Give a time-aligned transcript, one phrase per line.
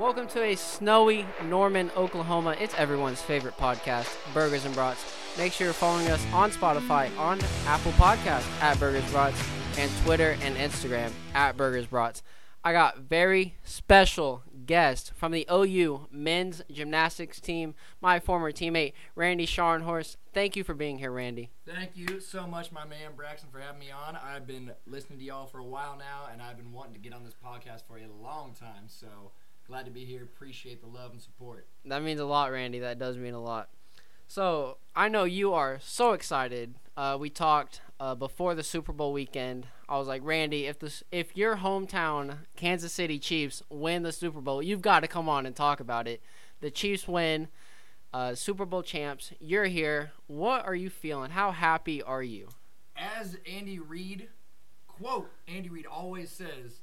[0.00, 2.56] Welcome to a snowy Norman, Oklahoma.
[2.58, 5.04] It's everyone's favorite podcast, Burgers and Brats.
[5.36, 9.38] Make sure you're following us on Spotify, on Apple Podcast at Burgers Brats,
[9.76, 12.22] and Twitter and Instagram at Burgers Brats.
[12.64, 19.46] I got very special guest from the OU men's gymnastics team, my former teammate Randy
[19.46, 20.16] Scharnhorst.
[20.32, 21.50] Thank you for being here, Randy.
[21.66, 24.16] Thank you so much, my man Braxton, for having me on.
[24.16, 27.12] I've been listening to y'all for a while now, and I've been wanting to get
[27.12, 28.84] on this podcast for a long time.
[28.86, 29.32] So
[29.70, 30.24] glad to be here.
[30.24, 31.68] Appreciate the love and support.
[31.84, 32.80] That means a lot, Randy.
[32.80, 33.68] That does mean a lot.
[34.26, 36.74] So I know you are so excited.
[36.96, 39.68] Uh, we talked uh, before the Super Bowl weekend.
[39.88, 44.40] I was like, Randy, if this, if your hometown Kansas City Chiefs win the Super
[44.40, 46.20] Bowl, you've got to come on and talk about it.
[46.60, 47.46] The Chiefs win,
[48.12, 49.32] uh, Super Bowl champs.
[49.38, 50.10] You're here.
[50.26, 51.30] What are you feeling?
[51.30, 52.48] How happy are you?
[52.96, 54.30] As Andy Reid,
[54.88, 56.82] quote, Andy Reid always says,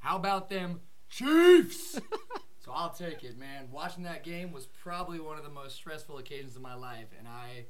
[0.00, 2.00] "How about them Chiefs?"
[2.64, 3.68] so I'll take it, man.
[3.70, 7.28] Watching that game was probably one of the most stressful occasions of my life, and
[7.28, 7.66] I,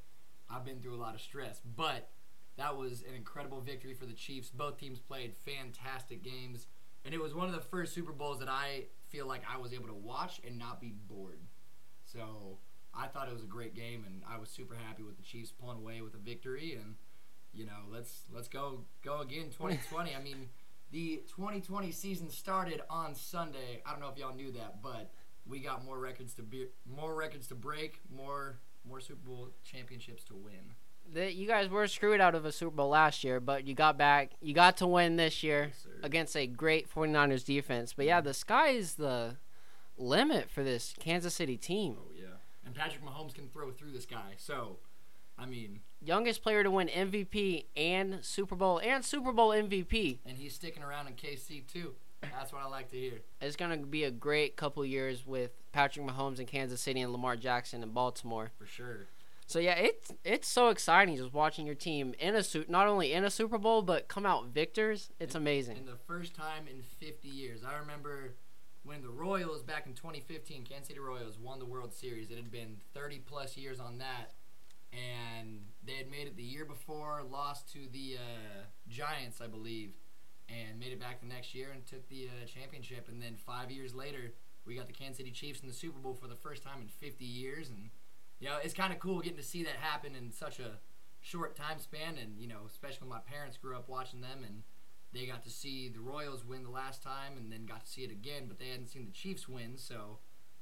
[0.50, 2.10] I've been through a lot of stress, but
[2.56, 4.50] that was an incredible victory for the Chiefs.
[4.50, 6.66] Both teams played fantastic games,
[7.04, 9.72] and it was one of the first Super Bowls that I feel like I was
[9.72, 11.40] able to watch and not be bored.
[12.04, 12.58] So
[12.94, 15.50] I thought it was a great game, and I was super happy with the Chiefs
[15.50, 16.78] pulling away with a victory.
[16.80, 16.94] And
[17.52, 20.14] you know, let's let's go go again 2020.
[20.14, 20.48] I mean,
[20.94, 23.82] the 2020 season started on Sunday.
[23.84, 25.10] I don't know if y'all knew that, but
[25.44, 30.22] we got more records to be more records to break, more more Super Bowl championships
[30.24, 30.76] to win.
[31.12, 33.98] That you guys were screwed out of a Super Bowl last year, but you got
[33.98, 34.30] back.
[34.40, 37.92] You got to win this year Yes, against a great 49ers defense.
[37.92, 38.28] But yeah, mm-hmm.
[38.28, 39.36] the sky is the
[39.98, 41.96] limit for this Kansas City team.
[41.98, 42.26] Oh yeah.
[42.64, 44.34] And Patrick Mahomes can throw through the sky.
[44.36, 44.78] So,
[45.38, 50.18] I mean, Youngest player to win MVP and Super Bowl and Super Bowl MVP.
[50.26, 51.94] and he's sticking around in KC too.
[52.20, 53.20] That's what I like to hear.
[53.40, 57.12] It's going to be a great couple years with Patrick Mahomes in Kansas City and
[57.12, 58.50] Lamar Jackson in Baltimore.
[58.58, 59.06] For sure.
[59.46, 63.12] So yeah, it's it's so exciting just watching your team in a suit, not only
[63.12, 65.10] in a Super Bowl but come out victors.
[65.20, 65.76] It's amazing.
[65.78, 67.60] And the first time in 50 years.
[67.62, 68.34] I remember
[68.84, 72.30] when the Royals back in 2015, Kansas City Royals won the World Series.
[72.30, 74.32] It had been 30 plus years on that,
[74.94, 79.92] and they had made it the year before, lost to the uh, Giants, I believe,
[80.48, 83.08] and made it back the next year and took the uh, championship.
[83.08, 84.32] And then five years later,
[84.64, 86.88] we got the Kansas City Chiefs in the Super Bowl for the first time in
[86.88, 87.90] 50 years, and
[88.40, 90.78] you know it's kind of cool getting to see that happen in such a
[91.20, 92.16] short time span.
[92.20, 94.62] And you know, especially when my parents grew up watching them and
[95.12, 98.02] they got to see the Royals win the last time and then got to see
[98.02, 100.18] it again, but they hadn't seen the Chiefs win, so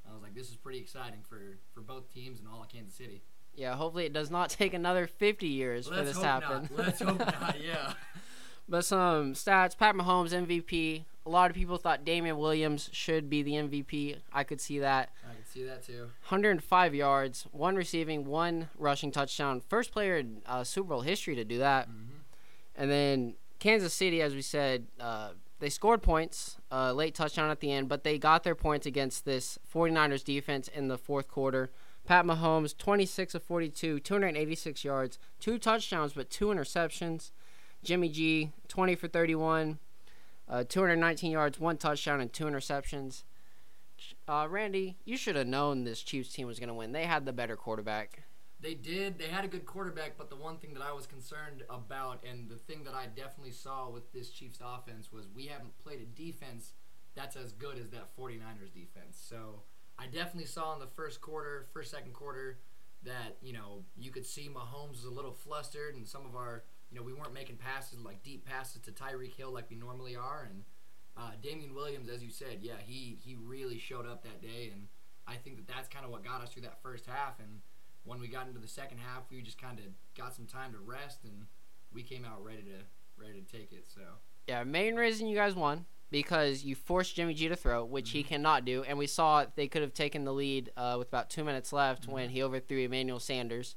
[0.08, 2.94] I was like, this is pretty exciting for, for both teams and all of Kansas
[2.94, 3.22] City.
[3.54, 6.68] Yeah, hopefully it does not take another 50 years for Let's this hope to happen.
[6.76, 6.78] not.
[6.86, 7.56] Let's hope not.
[7.62, 7.94] Yeah.
[8.68, 11.04] But some stats: Pat Mahomes MVP.
[11.24, 14.16] A lot of people thought Damien Williams should be the MVP.
[14.32, 15.10] I could see that.
[15.28, 16.10] I could see that too.
[16.28, 19.60] 105 yards, one receiving, one rushing touchdown.
[19.60, 21.88] First player in uh, Super Bowl history to do that.
[21.88, 22.16] Mm-hmm.
[22.76, 25.30] And then Kansas City, as we said, uh,
[25.60, 29.24] they scored points, uh, late touchdown at the end, but they got their points against
[29.24, 31.70] this 49ers defense in the fourth quarter.
[32.04, 37.30] Pat Mahomes, 26 of 42, 286 yards, two touchdowns, but two interceptions.
[37.84, 39.78] Jimmy G, 20 for 31,
[40.48, 43.24] uh, 219 yards, one touchdown, and two interceptions.
[44.28, 46.92] Uh, Randy, you should have known this Chiefs team was going to win.
[46.92, 48.22] They had the better quarterback.
[48.60, 49.18] They did.
[49.18, 52.48] They had a good quarterback, but the one thing that I was concerned about, and
[52.48, 56.04] the thing that I definitely saw with this Chiefs offense, was we haven't played a
[56.04, 56.74] defense
[57.14, 59.20] that's as good as that 49ers defense.
[59.20, 59.62] So
[59.98, 62.58] I definitely saw in the first quarter, first, second quarter,
[63.04, 66.64] that, you know, you could see Mahomes was a little flustered, and some of our,
[66.90, 70.16] you know, we weren't making passes, like deep passes to Tyreek Hill like we normally
[70.16, 70.48] are.
[70.48, 70.62] And
[71.16, 74.86] uh, Damien Williams, as you said, yeah, he, he really showed up that day, and
[75.26, 77.38] I think that that's kind of what got us through that first half.
[77.38, 77.60] And
[78.04, 79.84] when we got into the second half, we just kind of
[80.16, 81.46] got some time to rest, and
[81.92, 83.86] we came out ready to ready to take it.
[83.86, 84.00] So
[84.48, 88.22] Yeah, main reason you guys won because you forced Jimmy G to throw, which he
[88.22, 88.26] Mhm.
[88.28, 91.42] cannot do, and we saw they could have taken the lead uh, with about two
[91.42, 92.32] minutes left when Mhm.
[92.32, 93.74] he overthrew Emmanuel Sanders.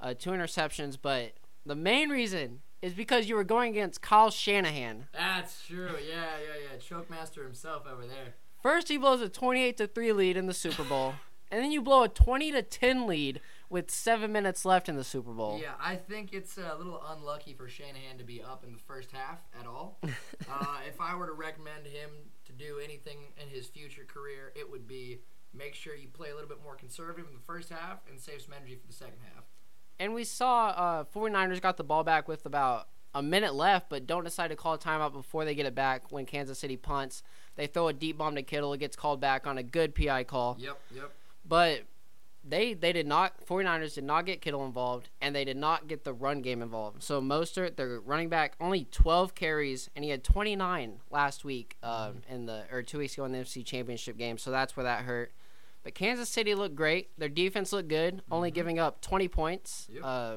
[0.00, 1.32] Uh, two interceptions, but
[1.64, 5.08] the main reason is because you were going against Kyle Shanahan.
[5.12, 5.96] that's true.
[6.06, 6.78] Yeah, yeah, yeah.
[6.78, 8.34] Choke master himself over there.
[8.62, 11.14] First, he blows a twenty-eight to three lead in the Super Bowl,
[11.50, 15.04] and then you blow a twenty to ten lead with seven minutes left in the
[15.04, 15.58] Super Bowl.
[15.60, 19.12] Yeah, I think it's a little unlucky for Shanahan to be up in the first
[19.12, 19.98] half at all.
[20.04, 22.10] uh, if I were to recommend him
[22.46, 25.20] to do anything in his future career, it would be
[25.54, 28.40] make sure you play a little bit more conservative in the first half and save
[28.42, 29.44] some energy for the second half.
[29.98, 34.06] And we saw uh, 49ers got the ball back with about a minute left, but
[34.06, 37.22] don't decide to call a timeout before they get it back when Kansas City punts.
[37.56, 38.72] They throw a deep bomb to Kittle.
[38.74, 40.56] It gets called back on a good PI call.
[40.60, 41.12] Yep, yep.
[41.44, 41.82] But
[42.48, 46.04] they they did not 49ers did not get Kittle involved and they did not get
[46.04, 47.02] the run game involved.
[47.02, 52.12] So Mostert, their running back, only 12 carries and he had 29 last week uh,
[52.28, 54.38] in the or two weeks ago in the NFC Championship game.
[54.38, 55.32] So that's where that hurt.
[55.82, 57.10] But Kansas City looked great.
[57.18, 59.88] Their defense looked good, only giving up 20 points.
[59.92, 60.02] Yep.
[60.04, 60.36] Uh,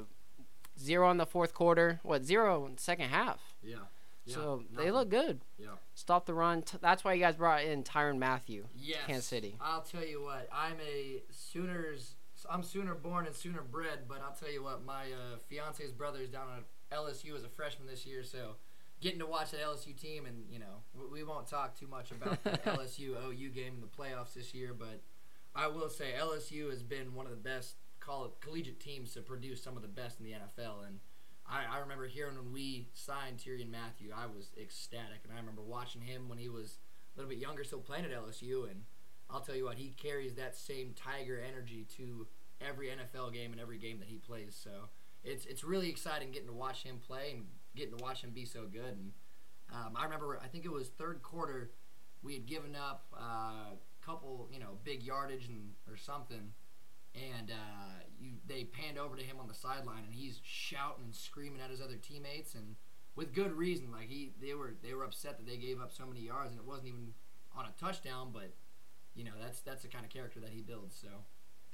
[0.80, 2.00] zero in the fourth quarter.
[2.04, 3.56] What zero in the second half?
[3.64, 3.78] Yeah.
[4.26, 4.36] Yeah.
[4.36, 5.42] so they look good.
[5.58, 5.70] Yeah.
[5.96, 6.64] Stop the run.
[6.82, 8.66] That's why you guys brought in Tyrann Mathieu.
[8.78, 9.00] Yes.
[9.08, 9.56] Kansas City.
[9.60, 10.48] I'll tell you what.
[10.54, 12.16] I'm a Sooners.
[12.50, 14.86] I'm Sooner born and Sooner bred, but I'll tell you what.
[14.86, 18.56] My uh, fiance's brother is down at LSU as a freshman this year, so
[19.00, 22.12] getting to watch the LSU team, and you know, we, we won't talk too much
[22.12, 25.02] about the LSU OU game in the playoffs this year, but
[25.56, 29.62] I will say LSU has been one of the best coll- collegiate teams to produce
[29.62, 31.00] some of the best in the NFL, and
[31.52, 35.62] I, I remember hearing when we signed Tyrann Mathieu, I was ecstatic, and I remember
[35.62, 36.78] watching him when he was
[37.14, 38.84] a little bit younger, still playing at LSU, and
[39.30, 42.28] I'll tell you what, he carries that same Tiger energy to
[42.66, 44.58] every NFL game and every game that he plays.
[44.62, 44.72] So
[45.24, 47.46] it's it's really exciting getting to watch him play and
[47.76, 48.98] getting to watch him be so good.
[48.98, 49.12] And
[49.74, 51.72] um, I remember, I think it was third quarter,
[52.24, 53.76] we had given up a uh,
[54.06, 56.54] couple, you know, big yardage and or something,
[57.16, 61.16] and uh, you they panned over to him on the sideline, and he's shouting and
[61.16, 62.76] screaming at his other teammates, and
[63.16, 63.92] with good reason.
[63.92, 66.60] Like he, they were they were upset that they gave up so many yards, and
[66.60, 67.14] it wasn't even
[67.56, 68.54] on a touchdown, but
[69.16, 70.96] you know that's that's the kind of character that he builds.
[71.00, 71.08] So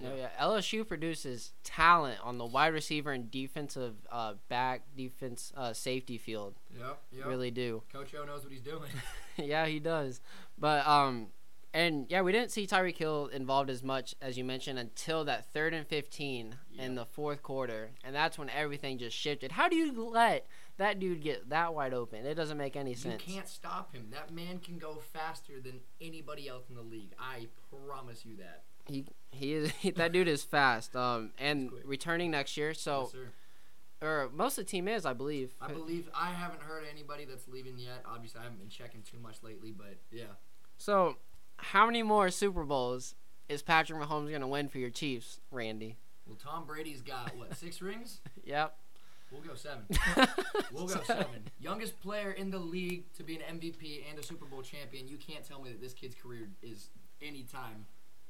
[0.04, 0.30] Oh, yeah.
[0.40, 6.54] LSU produces talent on the wide receiver and defensive uh, back, defense, uh, safety field.
[6.78, 7.26] yep, yep.
[7.26, 7.82] Really do.
[7.92, 8.92] Coach O knows what he's doing.
[9.38, 10.22] yeah, he does.
[10.58, 11.28] But um,
[11.78, 15.54] and yeah, we didn't see Tyreek Hill involved as much as you mentioned until that
[15.54, 19.52] third and fifteen in the fourth quarter, and that's when everything just shifted.
[19.52, 20.48] How do you let
[20.78, 22.26] that dude get that wide open?
[22.26, 23.22] It doesn't make any sense.
[23.28, 24.08] You can't stop him.
[24.10, 27.12] That man can go faster than anybody else in the league.
[27.20, 27.46] I
[27.86, 28.64] promise you that.
[28.88, 30.96] He he is that dude is fast.
[30.96, 33.28] Um, and returning next year, so yes, sir.
[34.02, 35.54] or most of the team is, I believe.
[35.62, 38.02] I believe I haven't heard anybody that's leaving yet.
[38.04, 40.24] Obviously, I haven't been checking too much lately, but yeah.
[40.80, 41.18] So,
[41.58, 43.16] how many more Super Bowls
[43.50, 45.98] is Patrick Mahomes going to win for your Chiefs, Randy?
[46.28, 48.20] Well, Tom Brady's got what six rings?
[48.46, 48.76] Yep.
[49.32, 49.84] We'll go seven.
[50.72, 51.50] We'll go seven.
[51.60, 55.08] Youngest player in the league to be an MVP and a Super Bowl champion.
[55.08, 56.90] You can't tell me that this kid's career is
[57.22, 57.86] anytime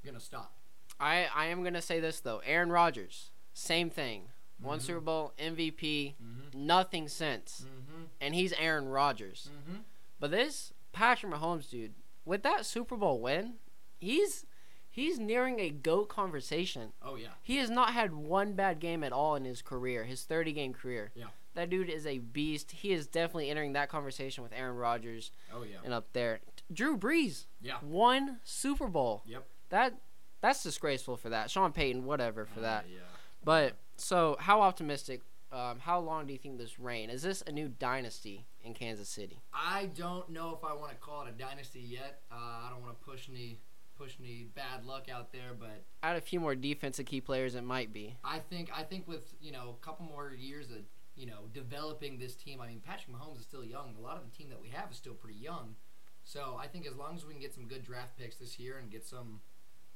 [0.05, 0.53] gonna stop.
[0.99, 2.41] I, I am going to say this, though.
[2.45, 4.23] Aaron Rodgers, same thing.
[4.59, 4.81] One Mhm.
[4.81, 6.65] Super Bowl, MVP, Mm-hmm.
[6.65, 7.65] nothing since.
[7.67, 8.03] Mm-hmm.
[8.21, 9.49] And he's Aaron Rodgers.
[9.53, 9.79] Mm-hmm.
[10.19, 11.93] But this Patrick Mahomes dude,
[12.27, 13.53] with that Super Bowl win,
[13.99, 14.45] he's
[14.89, 16.93] he's nearing a GOAT conversation.
[17.01, 17.29] Oh yeah.
[17.41, 20.73] He has not had one bad game at all in his career, his 30 game
[20.73, 21.11] career.
[21.15, 21.25] Yeah.
[21.55, 22.69] That dude is a beast.
[22.71, 25.77] He is definitely entering that conversation with Aaron Rodgers Oh yeah.
[25.83, 26.39] and up there.
[26.71, 27.77] Drew Brees, Yeah.
[27.81, 29.23] one Super Bowl.
[29.25, 29.43] Yep.
[29.69, 29.93] That
[30.41, 31.49] that's disgraceful for that.
[31.49, 32.83] Sean Payton, whatever for that.
[32.83, 32.99] Uh, yeah.
[33.43, 35.21] But so, how optimistic?
[35.51, 37.09] Um, how long do you think this reign?
[37.09, 39.41] Is this a new dynasty in Kansas City?
[39.53, 42.21] I don't know if I want to call it a dynasty yet.
[42.31, 43.59] Uh, I don't want to push any
[43.97, 47.63] push any bad luck out there, but Add a few more defensive key players, it
[47.63, 48.15] might be.
[48.23, 50.79] I think I think with you know a couple more years of
[51.15, 52.59] you know developing this team.
[52.61, 53.95] I mean, Patrick Mahomes is still young.
[53.97, 55.75] A lot of the team that we have is still pretty young.
[56.23, 58.79] So I think as long as we can get some good draft picks this year
[58.79, 59.39] and get some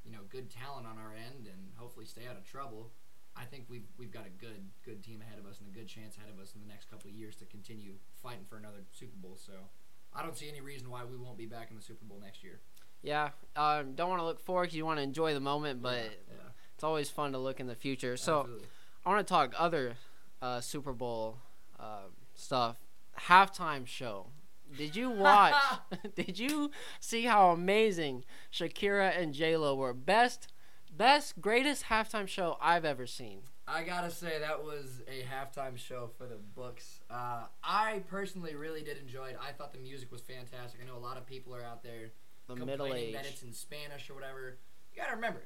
[0.06, 2.92] you know good talent on our end and hopefully stay out of trouble,
[3.36, 5.88] I think we've we've got a good good team ahead of us and a good
[5.88, 8.84] chance ahead of us in the next couple of years to continue fighting for another
[8.92, 9.38] Super Bowl.
[9.38, 9.54] So
[10.14, 12.44] I don't see any reason why we won't be back in the Super Bowl next
[12.44, 12.60] year.
[13.04, 15.96] Yeah, um, don't want to look forward because you want to enjoy the moment, but
[15.96, 18.16] yeah, yeah, it's always fun to look in the future.
[18.16, 18.68] So absolutely.
[19.06, 19.96] I want to talk other
[20.42, 21.38] uh, Super Bowl
[21.80, 22.78] uh, stuff.
[23.20, 24.28] Halftime show.
[24.78, 25.56] Did you watch?
[26.16, 28.24] did you see how amazing
[28.54, 29.94] Shakira and J Lo were?
[29.94, 30.48] Best,
[31.02, 33.40] best, greatest halftime show I've ever seen.
[33.68, 37.00] I gotta say that was a halftime show for the books.
[37.10, 39.38] Uh, I personally really did enjoy it.
[39.42, 40.80] I thought the music was fantastic.
[40.80, 42.12] I know a lot of people are out there
[42.48, 44.60] The middle complaining age that it's in Spanish or whatever.
[44.94, 45.42] You gotta remember,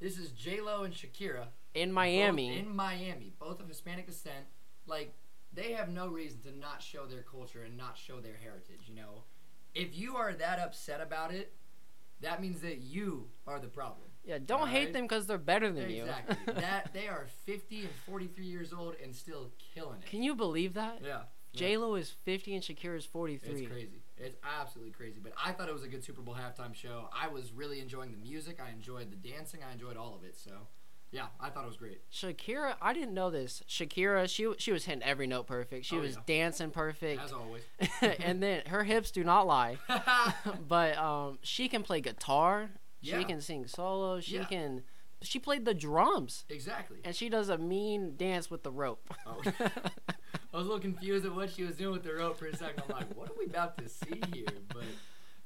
[0.00, 2.58] this is J Lo and Shakira in Miami.
[2.58, 4.46] in Miami, both of Hispanic descent.
[4.88, 5.14] Like
[5.52, 8.88] they have no reason to not show their culture and not show their heritage.
[8.88, 9.22] You know,
[9.72, 11.54] if you are that upset about it,
[12.22, 14.08] that means that you are the problem.
[14.26, 16.02] Yeah, don't hate them because they're better than you.
[16.02, 16.54] Exactly.
[16.60, 20.06] that they are 50 and 43 years old and still killing it.
[20.10, 20.98] Can you believe that?
[21.04, 21.22] Yeah.
[21.54, 23.50] J Lo is 50 and Shakira is 43.
[23.62, 24.02] It's crazy.
[24.18, 25.20] It's absolutely crazy.
[25.22, 27.08] But I thought it was a good Super Bowl halftime show.
[27.18, 28.58] I was really enjoying the music.
[28.60, 29.60] I enjoyed the dancing.
[29.66, 30.36] I enjoyed all of it.
[30.36, 30.50] So
[31.12, 32.02] Yeah, I thought it was great.
[32.12, 33.62] Shakira, I didn't know this.
[33.68, 35.86] Shakira, she she was hitting every note perfect.
[35.86, 36.20] She Oh, was yeah.
[36.26, 37.62] dancing perfect, As always.
[38.20, 39.78] and then her hips do not lie.
[40.68, 42.68] but um, she can play guitar.
[43.00, 43.18] Yeah.
[43.18, 44.20] She can sing solo.
[44.20, 44.44] She Yeah.
[44.44, 44.82] can.
[45.22, 46.98] She played the drums, exactly.
[47.02, 49.08] and she does a mean dance with the rope.
[49.26, 49.40] Oh.
[50.52, 52.56] I was a little confused at what she was doing with the rope for a
[52.56, 52.82] second.
[52.88, 54.46] I'm like, what are we about to see here?
[54.68, 54.84] But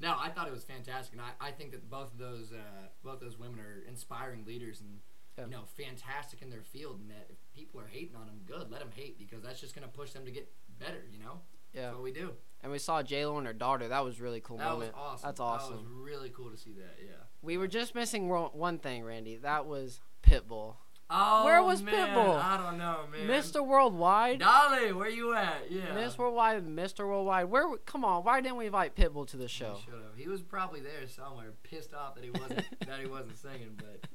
[0.00, 2.56] no, I thought it was fantastic, and I, I think that both of those uh,
[3.04, 4.98] both those women are inspiring leaders and
[5.38, 5.44] Yeah.
[5.44, 6.98] you know fantastic in their field.
[7.00, 9.74] And that if people are hating on them, good, let them hate because that's just
[9.74, 11.04] gonna push them to get better.
[11.12, 11.40] You know,
[11.72, 12.32] yeah, that's what we do.
[12.62, 13.88] And we saw J Lo and her daughter.
[13.88, 14.92] That was really cool That moment.
[14.94, 15.28] was awesome.
[15.28, 15.70] That's awesome.
[15.76, 16.96] That was really cool to see that.
[17.02, 17.12] Yeah.
[17.42, 19.36] We were just missing one thing, Randy.
[19.36, 20.76] That was Pitbull,
[21.12, 22.40] Oh, Where was man, Pitbull?
[22.40, 23.26] I don't know, man.
[23.26, 23.66] Mr.
[23.66, 24.38] Worldwide.
[24.38, 25.68] Dolly, where you at?
[25.68, 25.92] Yeah.
[25.94, 27.00] Miss Worldwide, Mr.
[27.00, 27.46] Worldwide.
[27.46, 27.76] Where?
[27.78, 29.78] Come on, why didn't we invite Pitbull to the show?
[30.16, 30.22] He.
[30.22, 33.70] He was probably there somewhere, pissed off that he wasn't that he wasn't singing.
[33.76, 34.06] But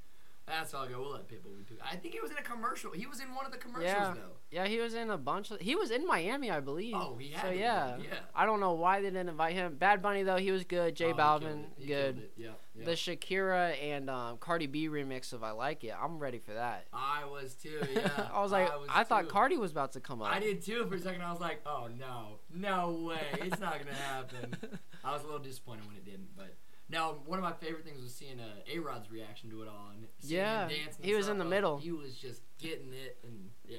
[0.48, 0.98] that's all good.
[0.98, 1.64] We'll let Pitbull be.
[1.64, 1.78] Too.
[1.84, 2.92] I think he was in a commercial.
[2.92, 4.14] He was in one of the commercials Yeah.
[4.14, 4.32] though.
[4.52, 5.60] Yeah, he was in a bunch of.
[5.60, 6.94] He was in Miami, I believe.
[6.96, 8.20] Oh, he had So yeah, yeah.
[8.36, 9.75] I don't know why they didn't invite him.
[9.75, 10.96] Bad Bunny though, he was good.
[10.96, 11.70] J Oh, Balvin, killed it.
[11.80, 12.30] He good.
[12.38, 12.86] Yeah, yeah.
[12.86, 16.86] The Shakira and um, Cardi B remix of "I Like It," I'm ready for that.
[16.94, 17.80] I was too.
[17.94, 18.10] Yeah.
[18.34, 19.28] I was like, I, thought.
[19.30, 20.32] Cardi was about to come up.
[20.32, 21.22] I did too for a second.
[21.22, 24.56] I was like, oh no, no way, it's not gonna happen.
[25.04, 26.56] I was a little disappointed when it didn't, but.
[26.88, 29.89] No, one of my favorite things was seeing uh, A Rod's reaction to it all.
[29.92, 30.70] And Yeah,
[31.01, 31.77] he was in the I middle.
[31.80, 33.77] He was just getting it, and yeah.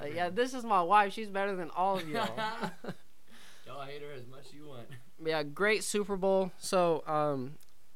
[0.00, 0.34] Uh, yeah, him.
[0.34, 1.12] this is my wife.
[1.12, 2.28] She's better than all of y'all.
[3.66, 4.86] Y'all hate her as much as you want.
[5.24, 6.50] yeah, great Super Bowl.
[6.58, 7.52] So, um,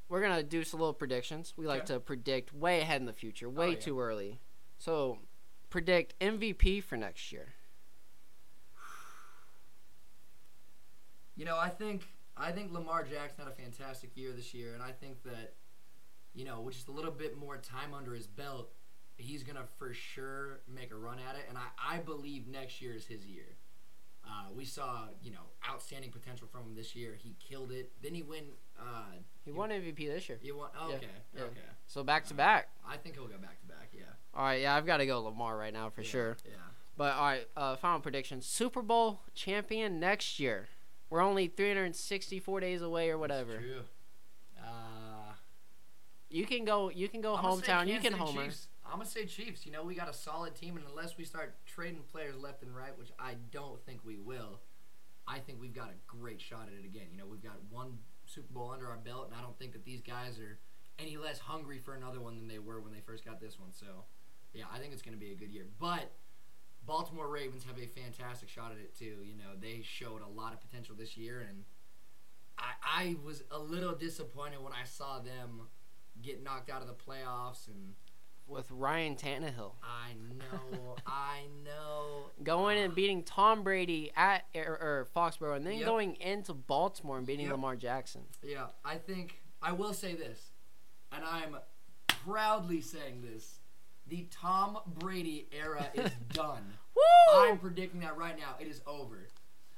[0.08, 1.54] we're gonna do some little predictions.
[1.56, 1.94] We like Okay.
[1.94, 3.76] to predict way ahead in the future, way yeah.
[3.80, 4.38] too early.
[4.78, 5.18] So,
[5.70, 7.54] predict MVP for next year.
[11.36, 14.82] You know, I think I think Lamar Jackson had a fantastic year this year, and
[14.82, 15.54] I think that
[16.34, 18.70] you know, with just a little bit more time under his belt,
[19.16, 21.44] he's gonna for sure make a run at it.
[21.48, 23.56] And I, I believe next year is his year.
[24.26, 27.14] Uh, we saw you know outstanding potential from him this year.
[27.16, 27.92] He killed it.
[28.02, 28.44] Then he win.
[28.80, 29.12] Uh,
[29.44, 30.38] He won MVP this year.
[30.42, 30.70] he won.
[30.80, 31.42] Oh, Yeah, okay, yeah.
[31.42, 31.60] okay.
[31.86, 32.68] So back to back.
[32.88, 33.90] I think he'll go back to back.
[33.92, 36.36] Yeah, All right, yeah, I've got to go Lamar right now for Yeah, sure.
[36.44, 36.52] Yeah.
[36.96, 40.68] But all right, uh, final prediction: Super Bowl champion next year.
[41.14, 43.59] We're only 364 days away or whatever.
[43.59, 43.83] True.
[44.61, 45.33] Uh,
[46.28, 46.90] You can go.
[46.90, 47.87] You can go I'm hometown.
[47.87, 48.44] You can City homer.
[48.47, 48.66] Chiefs.
[48.85, 49.64] I'm gonna say Chiefs.
[49.64, 52.75] You know, we got a solid team, and unless we start trading players left and
[52.75, 54.59] right, which I don't think we will,
[55.28, 57.06] I think we've got a great shot at it again.
[57.12, 59.85] You know, we've got one Super Bowl under our belt, and I don't think that
[59.85, 60.59] these guys are
[60.99, 63.71] any less hungry for another one than they were when they first got this one.
[63.71, 63.87] So,
[64.52, 65.66] yeah, I think it's gonna be a good year.
[65.78, 66.11] But
[66.86, 69.18] Baltimore Ravens have a fantastic shot at it too.
[69.24, 71.64] You know, they showed a lot of potential this year, and
[72.58, 75.62] I, I was a little disappointed when I saw them
[76.22, 77.94] get knocked out of the playoffs and
[78.46, 82.26] with Ryan Tannehill I know, I know.
[82.42, 85.86] going and beating Tom Brady at er, er, Foxborough, and then Yep.
[85.86, 87.52] going into Baltimore and beating Yep.
[87.52, 88.22] Lamar Jackson.
[88.42, 90.50] Yeah, I think I will say this,
[91.10, 91.56] and I'm
[92.06, 93.60] proudly saying this:
[94.08, 96.64] the Tom Brady era is done.
[96.94, 97.40] Woo!
[97.50, 98.54] I'm predicting that right now.
[98.61, 99.28] It is over.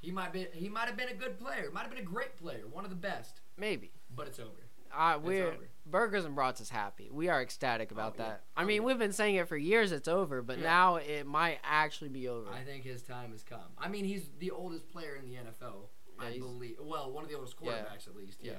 [0.00, 0.47] He might be.
[0.52, 1.71] He might have been a good player.
[1.73, 3.40] Might have been a great player, one of the best.
[3.56, 3.90] Maybe.
[4.14, 4.50] But it's over.
[4.97, 5.68] Uh, we're over.
[5.85, 7.09] Burgers and Brats is happy.
[7.12, 8.28] We are ecstatic about Oh, yeah.
[8.28, 8.45] that.
[8.56, 9.92] I Oh, mean, we've been saying it for years.
[9.92, 10.64] It's over, but Yeah.
[10.64, 12.50] now it might actually be over.
[12.50, 13.61] I think his time has come.
[13.78, 15.88] I mean, he's the oldest player in the NFL.
[16.21, 16.76] Yeah, I believe.
[16.80, 18.38] Well, one of the oldest quarterbacks, at least.
[18.42, 18.54] Yeah.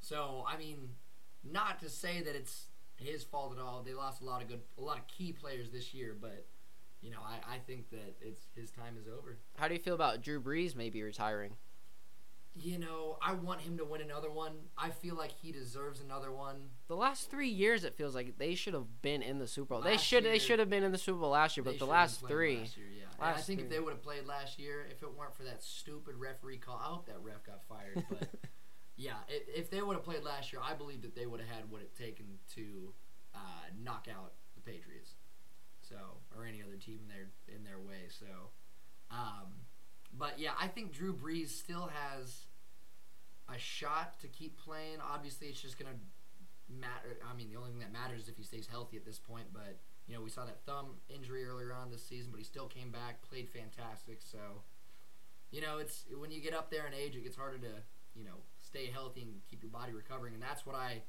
[0.00, 0.90] So I mean,
[1.44, 2.66] not to say that it's
[3.00, 3.82] his fault at all.
[3.82, 6.46] They lost a lot of good, a lot of key players this year, but
[7.02, 9.38] you know, I, I think that it's his time is over.
[9.56, 11.52] How do you feel about Drew Brees maybe retiring?
[12.56, 14.52] You know, I want him to win another one.
[14.76, 16.56] I feel like he deserves another one.
[16.88, 19.82] The last three years, it feels like they should have been in the Super Bowl.
[19.82, 20.24] they Last should.
[20.24, 22.58] They should have been in the Super Bowl last year, but the last three.
[22.58, 23.04] Last year, yeah.
[23.18, 25.44] And I Last think if they would have played last year, if it weren't for
[25.44, 28.04] that stupid referee call, I hope that ref got fired.
[28.10, 28.28] But
[29.00, 31.70] yeah, if they would have played last year, I believe that they would have had
[31.70, 32.92] what it taken to
[33.34, 35.14] uh, knock out the Patriots.
[35.80, 35.96] So
[36.36, 38.08] or any other team in their in their way.
[38.10, 38.26] So,
[39.10, 39.64] um,
[40.16, 42.44] but yeah, I think Drew Brees still has
[43.48, 44.98] a shot to keep playing.
[45.02, 45.96] Obviously, it's just gonna
[46.68, 47.16] matter.
[47.28, 49.46] I mean, the only thing that matters is if he stays healthy at this point.
[49.52, 52.66] But you know, we saw that thumb injury earlier on this season, but he still
[52.66, 54.20] came back, played fantastic.
[54.20, 54.62] So,
[55.50, 57.80] you know, it's when you get up there in age, it gets harder to
[58.14, 61.02] you know stay healthy and keep your body recovering, and that's what I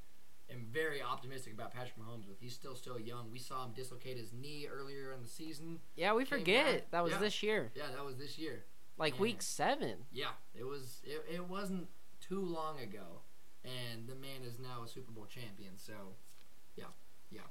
[0.51, 2.39] am very optimistic about Patrick Mahomes with.
[2.39, 3.29] He's still still young.
[3.31, 5.79] We saw him dislocate his knee earlier in the season.
[5.95, 6.91] Yeah, we forget back.
[6.91, 7.19] that was Yeah.
[7.19, 8.65] this year, Yeah, that was this year.
[8.97, 9.21] like Yeah.
[9.21, 10.05] week seven.
[10.11, 11.01] Yeah, it was.
[11.03, 11.87] It, it wasn't
[12.19, 13.21] too long ago,
[13.63, 15.77] and the man is now a Super Bowl champion.
[15.77, 15.93] So,
[16.75, 16.85] yeah,
[17.29, 17.41] yeah.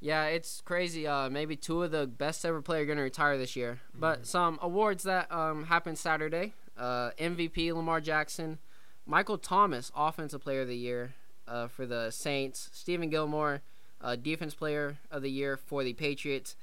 [0.00, 1.06] Yeah, it's crazy.
[1.06, 3.80] Uh, maybe two of the best ever player going to retire this year.
[3.90, 4.00] Mm-hmm.
[4.00, 8.58] But some awards that um, happened Saturday: uh, MVP Lamar Jackson,
[9.10, 11.14] Michael Thomas Offensive Player of the Year
[11.48, 13.60] uh, for the Saints, Stephon Gilmore
[14.00, 16.54] uh, Defense Player of the Year for the Patriots,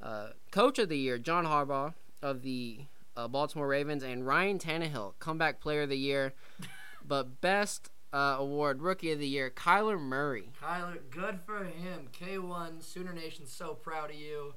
[0.00, 2.82] uh, Coach of the Year John Harbaugh of the
[3.16, 6.34] uh, Baltimore Ravens, and Ryan Tannehill Comeback Player of the Year.
[7.04, 10.52] but best uh, award Rookie of the Year Kyler Murray.
[10.62, 12.10] Kyler, good for him.
[12.16, 14.54] K1, Sooner Nation, so proud of you.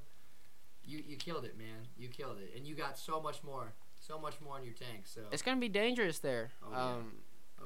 [0.84, 1.88] You you killed it, man.
[1.98, 5.06] You killed it, and you got so much more, so much more in your tank.
[5.06, 6.52] So It's gonna be dangerous there.
[6.64, 6.84] Oh, yeah.
[6.84, 7.12] um,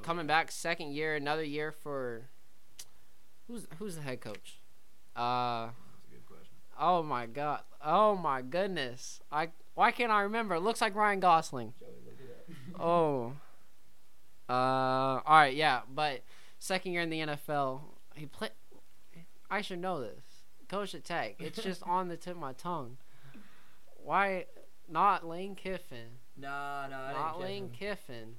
[0.03, 2.29] coming back second year, another year for
[3.47, 4.59] who's who's the head coach?
[5.15, 5.75] Uh That's
[6.09, 6.53] a good question.
[6.79, 10.55] oh my god, oh my goodness, I why can't I remember?
[10.55, 11.73] It looks like Ryan Gosling.
[11.79, 12.79] Joey, look at that.
[12.81, 13.33] Oh,
[14.49, 16.21] uh, all right, yeah, but
[16.59, 17.81] second year in the NFL,
[18.15, 18.51] he played.
[19.49, 20.23] I should know this.
[20.69, 21.35] Coach at Tech.
[21.39, 22.97] It's just on the tip of my tongue.
[24.03, 24.45] Why
[24.89, 26.19] not Lane Kiffin?
[26.37, 27.71] No, I Not Lane him.
[27.71, 28.35] Kiffin,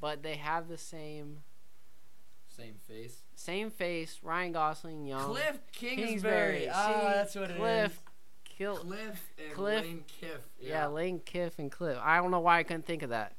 [0.00, 1.38] but they have the same
[2.48, 3.22] Same face.
[3.34, 4.18] same face.
[4.22, 5.30] Ryan Gosling, young.
[5.34, 6.06] Kliff Kingsbury.
[6.06, 6.68] Kingsbury.
[6.72, 7.56] Ah, See, that's what it is.
[7.58, 8.02] Cliff,
[8.44, 8.76] Kill.
[8.76, 9.84] Cliff and Cliff.
[9.84, 10.40] Lane Kiff.
[10.60, 10.86] Yeah.
[10.88, 11.98] Lane Kiff and Cliff.
[12.02, 13.34] I don't know why I couldn't think of that.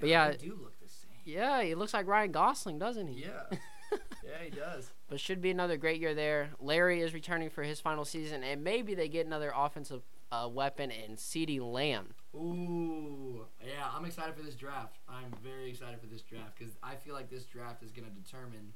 [0.00, 1.10] But yeah, they do look the same.
[1.24, 3.22] yeah, he looks like Ryan Gosling, doesn't he?
[3.22, 3.42] Yeah.
[3.92, 3.98] yeah,
[4.44, 4.90] he does.
[5.08, 6.50] But should be another great year there.
[6.58, 10.02] Larry is returning for his final season, and maybe they get another offensive
[10.32, 12.14] uh, weapon in CeeDee Lamb.
[12.34, 14.96] Ooh, yeah, I'm excited for this draft.
[15.08, 18.14] I'm very excited for this draft because I feel like this draft is going to
[18.14, 18.72] determine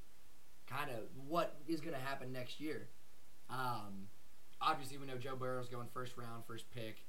[0.67, 2.89] kind of what is going to happen next year.
[3.49, 4.09] Um,
[4.61, 7.05] obviously, we know Joe Burrow's going first round, first pick.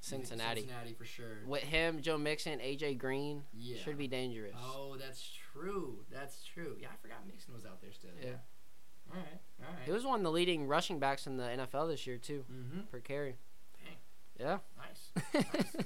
[0.00, 0.60] Cincinnati.
[0.60, 1.38] Cincinnati for sure.
[1.46, 2.94] With him, Joe Mixon, A.J.
[2.94, 3.78] Green Yeah.
[3.82, 4.54] should be dangerous.
[4.56, 6.04] Oh, that's true.
[6.12, 6.76] That's true.
[6.80, 8.10] Yeah, I forgot Mixon was out there still.
[8.20, 8.30] Yeah.
[9.10, 9.40] All right.
[9.60, 9.84] All right.
[9.84, 12.80] He was one of the leading rushing backs in the NFL this year too, mm-hmm.
[12.90, 13.36] per carry.
[14.38, 14.58] Yeah.
[14.78, 15.34] Nice.
[15.34, 15.76] nice.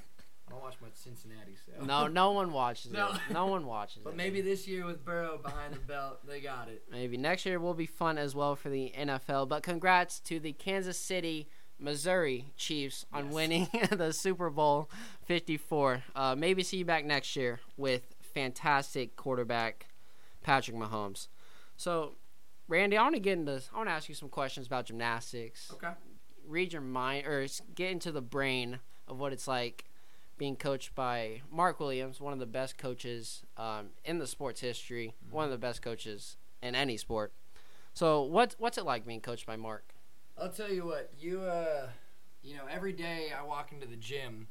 [0.48, 1.84] I don't watch much Cincinnati, so.
[1.84, 3.10] no, no one watches No.
[3.12, 3.20] it.
[3.32, 4.12] No one watches But it.
[4.12, 6.82] But maybe this year with Burrow behind the belt, they got it.
[6.90, 9.48] Maybe next year will be fun as well for the NFL.
[9.48, 11.48] But congrats to the Kansas City,
[11.78, 13.34] Missouri Chiefs on Yes.
[13.34, 14.90] winning the Super Bowl
[15.26, 16.02] 54.
[16.16, 18.02] Uh, maybe see you back next year with
[18.34, 19.86] fantastic quarterback
[20.42, 21.28] Patrick Mahomes.
[21.76, 22.16] So,
[22.66, 23.52] Randy, I want to get into.
[23.52, 25.70] This I want to ask you some questions about gymnastics.
[25.74, 25.92] Okay.
[26.50, 29.84] Read your mind or get into the brain of what it's like
[30.36, 35.14] being coached by Mark Williams, one of the best coaches um, in the sports history,
[35.30, 37.32] one of the best coaches in any sport.
[37.92, 39.94] So, what what's it like being coached by Mark?
[40.38, 41.88] I'll tell you what, you uh
[42.42, 44.48] you know, every day I walk into the gym,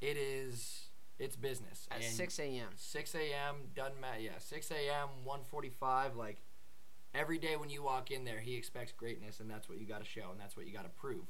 [0.00, 0.86] it is
[1.18, 1.88] it's business.
[1.90, 2.68] At And 6 a.m.
[2.76, 3.54] 6 a.m.
[3.74, 4.20] doesn't matter.
[4.20, 5.08] Yeah, 6 a.m.
[5.26, 6.16] 1:45.
[6.16, 6.42] Like
[7.14, 10.00] every day when you walk in there, he expects greatness, and that's what you got
[10.00, 11.24] to show, and that's what you got to prove.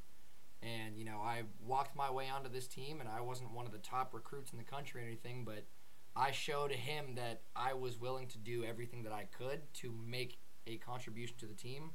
[0.63, 3.73] And you know, I walked my way onto this team, and I wasn't one of
[3.73, 5.65] the top recruits in the country or anything, but
[6.15, 10.39] I showed him that I was willing to do everything that I could to make
[10.67, 11.91] a contribution to the team,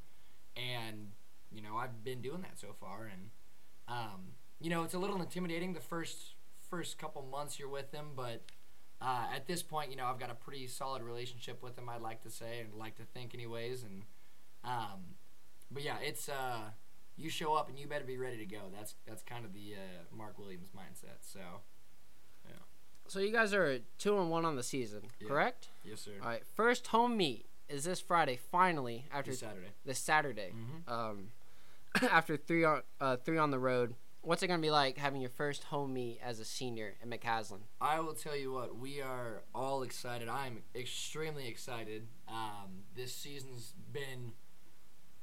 [0.56, 1.08] and
[1.50, 3.30] you know, I've been doing that so far, and
[3.88, 6.34] um, you know, it's a little intimidating the first
[6.70, 8.42] first couple months you're with him, but
[9.02, 11.88] uh, at this point, you know, I've got a pretty solid relationship with him.
[11.88, 13.82] I'd like to say, and like to think, anyways.
[13.82, 14.02] And
[14.64, 15.16] um,
[15.70, 16.70] but yeah, it's uh,
[17.16, 18.60] you show up and you better be ready to go.
[18.74, 21.18] That's that's kind of the uh, Mark Williams mindset.
[21.22, 21.40] So
[22.48, 22.54] yeah.
[23.08, 25.28] So you guys are two and one on the season, Yeah.
[25.28, 25.68] correct?
[25.84, 26.12] yes, sir.
[26.22, 26.42] All right.
[26.54, 28.38] First home meet is this Friday.
[28.50, 29.68] Finally, after This Saturday.
[29.84, 30.92] this Saturday, Mm-hmm.
[30.92, 31.28] um,
[32.10, 33.94] after three on uh, three on the road.
[34.24, 37.58] What's it gonna be like having your first home meet as a senior in McCaslin?
[37.80, 40.28] I will tell you what, we are all excited.
[40.28, 42.06] I'm extremely excited.
[42.28, 44.30] Um, this season's been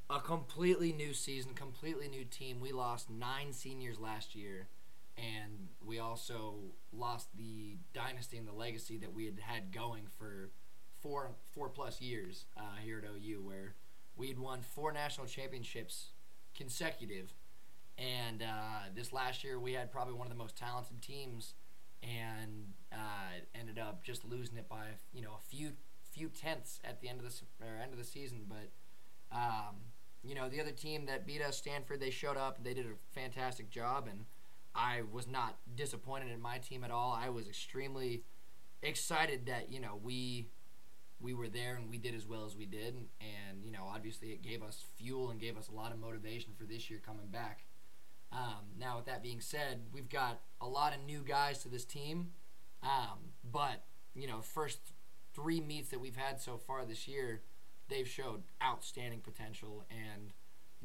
[0.09, 2.59] a completely new season, completely new team.
[2.59, 4.67] We lost nine seniors last year,
[5.17, 6.55] and we also
[6.91, 10.49] lost the dynasty and the legacy that we had had going for
[11.01, 13.75] four four plus years uh, here at OU, where
[14.17, 16.07] we'd won four national championships
[16.53, 17.33] consecutive.
[17.99, 21.55] And uh, this last year, we had probably one of the most talented teams,
[22.01, 25.71] and uh, ended up just losing it by you know a few
[26.11, 28.45] few tenths at the end of the end of the season.
[28.47, 28.71] But
[29.35, 29.75] um,
[30.23, 32.63] you know the other team that beat us, Stanford, they showed up.
[32.63, 34.25] They did a fantastic job, and
[34.73, 37.11] I was not disappointed in my team at all.
[37.11, 38.23] I was extremely
[38.81, 40.47] excited that you know we
[41.19, 44.29] we were there and we did as well as we did, and you know obviously
[44.29, 47.27] it gave us fuel and gave us a lot of motivation for this year coming
[47.27, 47.65] back.
[48.31, 51.85] Um, now, with that being said, we've got a lot of new guys to this
[51.85, 52.31] team,
[52.83, 54.79] um, but you know, first
[55.33, 57.41] three meets that we've had so far this year,
[57.87, 60.33] they've showed outstanding potential and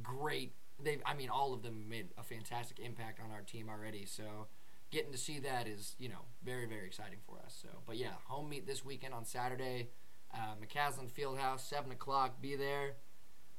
[0.03, 4.07] great they've I mean all of them made a fantastic impact on our team already.
[4.07, 4.49] So
[4.91, 7.57] getting to see that is you know very very exciting for us.
[7.61, 9.89] So but yeah, home meet this weekend on Saturday,
[10.33, 12.41] uh, McCaslin Fieldhouse, seven o'clock.
[12.41, 12.95] Be there.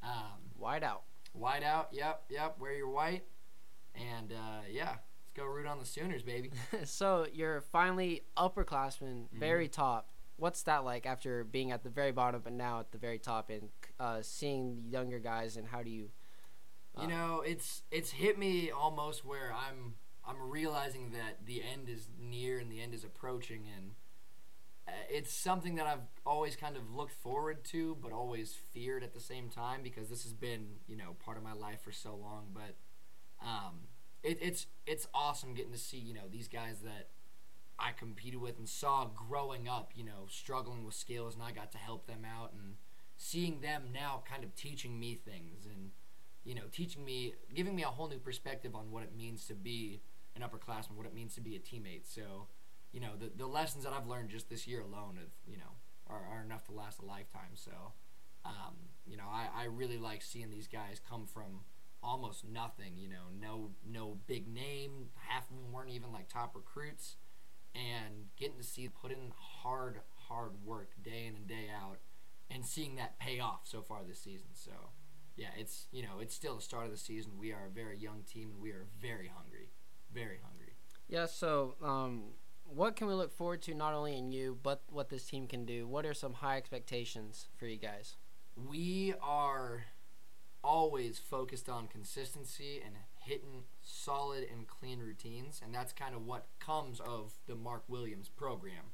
[0.04, 1.04] Um, Wide out.
[1.34, 1.90] white out.
[1.92, 2.58] Yep, yep.
[2.60, 3.24] Wear your white.
[3.98, 6.52] And uh, yeah, let's go root on the Sooners, baby.
[6.86, 9.40] so you're finally upperclassmen, Mm-hmm.
[9.40, 10.10] very top.
[10.38, 13.50] What's that like after being at the very bottom, but now at the very top,
[13.50, 16.10] and uh, seeing the younger guys, and how do you?
[16.98, 19.96] You Uh, know, it's it's hit me almost where I'm
[20.28, 23.92] I'm realizing that the end is near and the end is approaching, and
[24.88, 29.14] uh, it's something that I've always kind of looked forward to, but always feared at
[29.14, 32.16] the same time because this has been you know part of my life for so
[32.16, 32.48] long.
[32.54, 32.76] But
[33.46, 33.88] um,
[34.24, 37.10] it, it's it's awesome getting to see you know these guys that
[37.80, 41.72] I competed with and saw growing up, you know, struggling with skills, and I got
[41.74, 42.76] to help them out, and
[43.18, 45.92] seeing them now kind of teaching me things and
[46.46, 49.56] you know, teaching me, giving me a whole new perspective on what it means to
[49.56, 50.02] be
[50.36, 52.04] an upperclassman, what it means to be a teammate.
[52.04, 52.48] So,
[52.94, 55.74] you know, the, the lessons that I've learned just this year alone, of you know,
[56.08, 57.56] are, are enough to last a lifetime.
[57.56, 57.72] So,
[58.46, 58.76] um,
[59.08, 61.62] you know, I, I really like seeing these guys come from
[62.06, 62.94] almost nothing.
[62.96, 65.10] You know, no no big name.
[65.28, 67.18] Half of them weren't even like top recruits,
[67.74, 71.98] and getting to see put in hard hard work day in and day out,
[72.50, 74.50] and seeing that pay off so far this season.
[74.54, 74.72] So
[75.36, 77.34] yeah, it's you know it's still the start of the season.
[77.38, 79.70] We are a very young team and we are very hungry,
[80.14, 80.74] very hungry.
[81.08, 81.26] Yeah.
[81.26, 82.24] So, um,
[82.64, 85.66] what can we look forward to not only in you, but what this team can
[85.66, 85.88] do?
[85.88, 88.16] What are some high expectations for you guys?
[88.56, 89.84] We are
[90.66, 96.48] always focused on consistency and hitting solid and clean routines, and that's kind of what
[96.60, 98.92] comes of the Mark Williams program.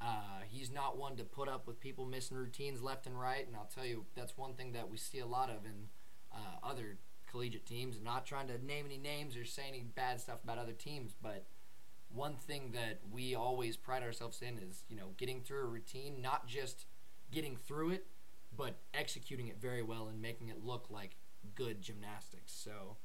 [0.00, 3.54] Uh, he's not one to put up with people missing routines left and right, and
[3.54, 5.88] I'll tell you that's one thing that we see a lot of in
[6.32, 6.98] uh, other
[7.30, 8.00] collegiate teams.
[8.02, 11.46] Not trying to name any names or say any bad stuff about other teams, but
[12.12, 16.20] one thing that we always pride ourselves in is you know getting through a routine,
[16.20, 16.86] not just
[17.30, 18.06] getting through it,
[18.56, 21.16] but executing it very well and making it look like
[21.54, 22.52] good gymnastics.
[22.52, 22.96] So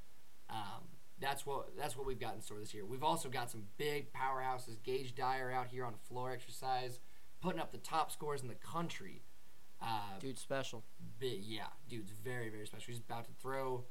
[0.49, 0.83] um,
[1.19, 2.85] that's what that's what we've got in store this year.
[2.85, 4.81] We've also got some big powerhouses.
[4.83, 6.99] Gage Dyer out here on a floor exercise,
[7.41, 9.23] putting up the top scores in the country.
[9.81, 10.83] Uh, Dude, special.
[11.19, 12.85] big, yeah, dude's very very special.
[12.87, 13.83] He's about to throw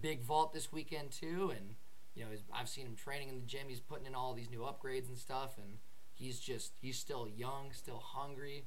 [0.00, 1.74] big vault this weekend too, and
[2.14, 3.68] you know he's, I've seen him training in the gym.
[3.68, 5.78] He's putting in all these new upgrades and stuff, and
[6.14, 8.64] he's just he's still young, still hungry.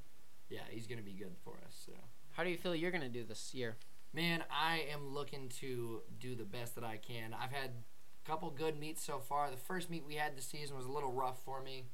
[0.49, 1.83] Yeah, he's gonna be good for us.
[1.85, 1.93] So.
[2.37, 3.77] How do you feel you're gonna do this year?
[4.13, 7.33] Man, I am looking to do the best that I can.
[7.33, 9.49] I've had a couple good meets so far.
[9.49, 11.85] The first meet we had this season was a little rough for me,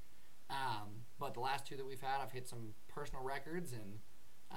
[0.49, 3.99] um, but the last two that we've had, I've hit some personal records and.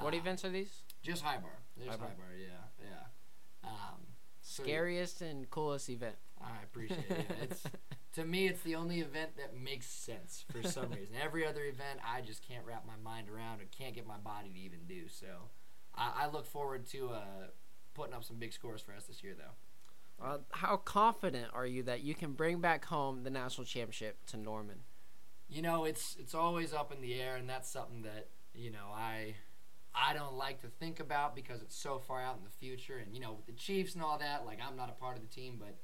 [0.01, 0.83] What uh, events are these?
[1.03, 1.61] Just high bar.
[1.79, 2.15] Just High high bar.
[2.17, 2.37] bar.
[2.37, 3.71] Yeah, yeah.
[3.71, 4.01] Um,
[4.43, 6.17] so, Scariest and coolest event.
[6.41, 7.27] I appreciate it.
[7.31, 7.63] Yeah, it's
[8.15, 11.15] to me, it's the only event that makes sense for some reason.
[11.23, 14.49] Every other event, I just can't wrap my mind around or can't get my body
[14.49, 15.07] to even do.
[15.09, 15.27] So,
[15.97, 17.49] I, I look forward to uh,
[17.95, 20.25] putting up some big scores for us this year, though.
[20.25, 24.37] Uh, how confident are you that you can bring back home the national championship to
[24.37, 24.81] Norman?
[25.49, 28.91] You know, it's it's always up in the air, and that's something that you know
[28.93, 29.35] I
[29.95, 32.97] I don't like to think about because it's so far out in the future.
[32.97, 35.23] And you know, with the Chiefs and all that, like I'm not a part of
[35.23, 35.77] the team, but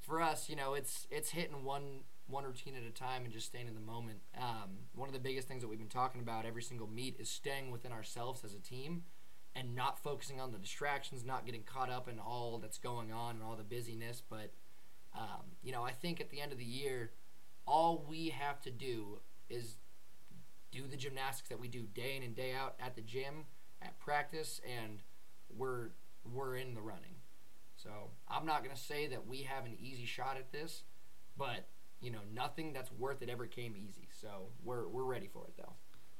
[0.00, 3.46] for us, you know, it's it's hitting one one routine at a time and just
[3.46, 4.18] staying in the moment.
[4.38, 7.28] Um, one of the biggest things that we've been talking about every single meet is
[7.28, 9.02] staying within ourselves as a team
[9.56, 13.36] and not focusing on the distractions, not getting caught up in all that's going on
[13.36, 14.22] and all the busyness.
[14.28, 14.52] But
[15.14, 17.12] um, you know, I think at the end of the year,
[17.66, 19.76] all we have to do is
[20.72, 23.44] do the gymnastics that we do day in and day out at the gym,
[23.80, 25.00] at practice, and
[25.56, 25.90] we're
[26.32, 27.16] we're in the running.
[27.76, 27.90] So
[28.28, 30.82] I'm not gonna say that we have an easy shot at this,
[31.36, 31.68] but
[32.00, 34.08] you know nothing that's worth it ever came easy.
[34.20, 35.74] So we're we're ready for it though.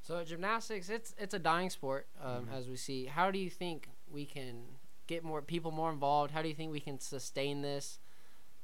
[0.05, 2.51] So gymnastics, it's it's a dying sport, um, Mhm.
[2.53, 3.07] as we see.
[3.07, 6.29] How do you think we can get more people more involved?
[6.31, 7.99] How do you think we can sustain this?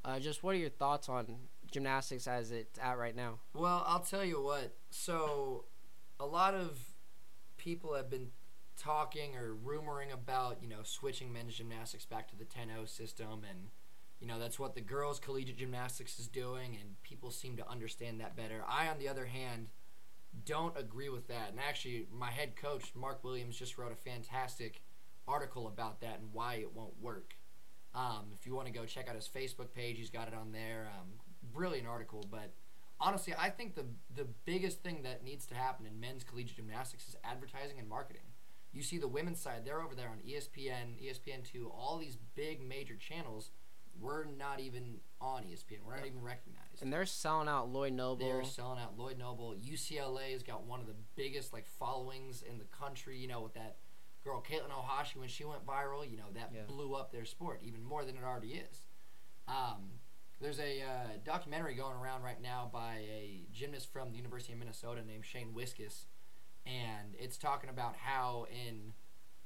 [0.05, 3.39] Uh, just what are your thoughts on gymnastics as it's at right now?
[3.53, 4.77] Well, I'll tell you what.
[4.91, 5.65] So,
[6.19, 6.93] a lot of
[7.57, 8.31] people have been
[8.77, 13.71] talking or rumoring about, you know, switching men's gymnastics back to the 10-0 system and
[14.19, 18.21] you know, that's what the girls collegiate gymnastics is doing and people seem to understand
[18.21, 18.63] that better.
[18.67, 19.69] I on the other hand
[20.45, 21.49] don't agree with that.
[21.51, 24.81] And actually, my head coach, Mark Williams, just wrote a fantastic
[25.27, 27.35] article about that and why it won't work.
[27.93, 30.51] Um, if you want to go check out his Facebook page, he's got it on
[30.51, 30.89] there.
[30.97, 31.07] Um,
[31.53, 32.53] brilliant article, but
[32.99, 37.07] honestly, I think the the biggest thing that needs to happen in men's collegiate gymnastics
[37.07, 38.21] is advertising and marketing.
[38.71, 42.61] You see the women's side; they're over there on ESPN, ESPN two, all these big
[42.61, 43.51] major channels.
[43.99, 45.79] we're not even on ESPN.
[45.85, 46.60] We're not even recognized.
[46.81, 48.25] And they're selling out Lloyd Noble.
[48.25, 49.55] They're selling out Lloyd Noble.
[49.55, 53.17] UCLA has got one of the biggest like followings in the country.
[53.17, 53.77] You know, with that
[54.23, 56.61] girl Katelyn Ohashi when she went viral, you know that Yeah.
[56.67, 58.87] blew up their sport even more than it already is.
[59.47, 59.91] Um,
[60.39, 60.87] there's a uh,
[61.23, 65.53] documentary going around right now by a gymnast from the University of Minnesota named Shane
[65.53, 66.05] Wiskus,
[66.65, 68.93] and it's talking about how in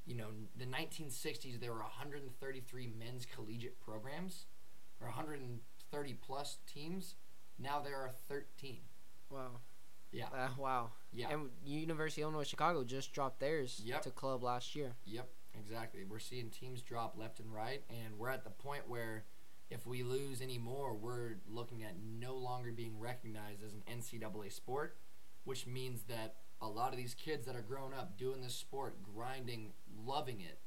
[0.06, 4.45] you know the 1960s there were 133 men's collegiate programs
[5.02, 7.15] or 130 plus teams.
[7.60, 8.78] Now there are 13.
[9.30, 9.60] wow.
[10.12, 10.28] Yeah.
[10.34, 10.91] Uh, wow.
[11.12, 11.30] Yeah.
[11.32, 14.04] And University of Illinois Chicago just dropped theirs Yep.
[14.04, 14.96] to club last year.
[15.06, 16.06] Yep, exactly.
[16.06, 19.26] We're seeing teams drop left and right, and we're at the point where
[19.70, 24.50] if we lose any more, we're looking at no longer being recognized as an NCAA
[24.54, 24.98] sport,
[25.44, 29.04] which means that a lot of these kids that are growing up doing this sport,
[29.04, 29.74] grinding,
[30.06, 30.60] loving it,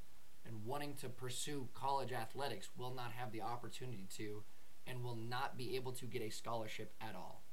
[0.45, 4.43] and wanting to pursue college athletics will not have the opportunity to
[4.89, 7.45] and will not be able to get a scholarship at all.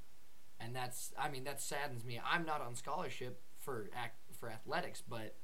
[0.60, 2.20] And that's, I mean, that saddens me.
[2.24, 5.36] I'm not on scholarship for act, for athletics, but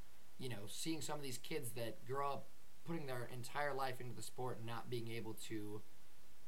[0.42, 2.48] you know, seeing some of these kids that grow up
[2.84, 5.82] putting their entire life into the sport and not being able to,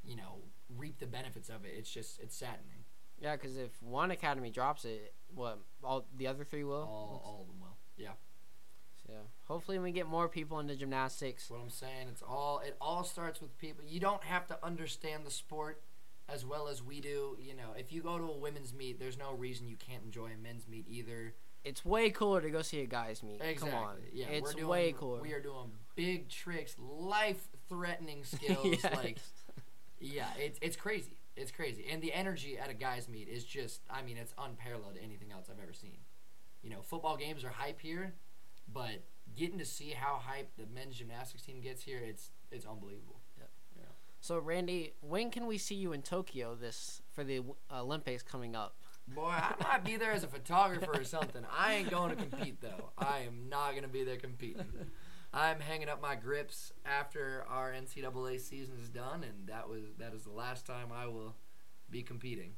[0.04, 0.40] you know,
[0.76, 2.86] reap the benefits of it, it's just it's saddening.
[3.20, 6.82] Yeah, because if one academy drops it, what all the other three will.
[6.82, 7.78] All, all of them will.
[7.98, 8.14] Yeah,
[9.08, 9.13] So
[9.46, 11.50] hopefully we get more people into gymnastics.
[11.50, 12.08] what I'm saying.
[12.10, 13.84] It's all it all starts with people.
[13.88, 15.82] You don't have to understand the sport
[16.30, 17.38] as well as we do.
[17.39, 20.28] You know, if you go to a women's meet, there's no reason you can't enjoy
[20.28, 21.34] a men's meet either.
[21.63, 23.39] It's way cooler to go see a guys meet.
[23.42, 23.70] Exactly.
[23.72, 25.22] Come on, Yeah, it's we're doing, way cooler.
[25.22, 28.66] We are doing big tricks, life-threatening skills.
[28.66, 28.84] Yes.
[28.84, 29.18] Like,
[30.00, 31.18] yeah, it's it's crazy.
[31.36, 33.82] It's crazy, and the energy at a guys' meet is just.
[33.89, 35.98] I mean, it's unparalleled to anything else I've ever seen.
[36.62, 38.13] You know, football games are hype here,
[38.74, 39.04] but
[39.36, 43.20] getting to see how hype the men's gymnastics team gets here, it's it's unbelievable.
[43.38, 43.46] Yeah.
[44.24, 48.78] So Randy, when can we see you in Tokyo this for the Olympics coming up?
[49.06, 51.44] Boy, I might be there as a photographer or something.
[51.54, 52.92] I ain't going to compete though.
[52.98, 54.66] I am not gonna be there competing.
[55.34, 60.14] I'm hanging up my grips after our NCAA season is done, and that was that
[60.14, 61.36] is the last time I will
[61.90, 62.54] be competing.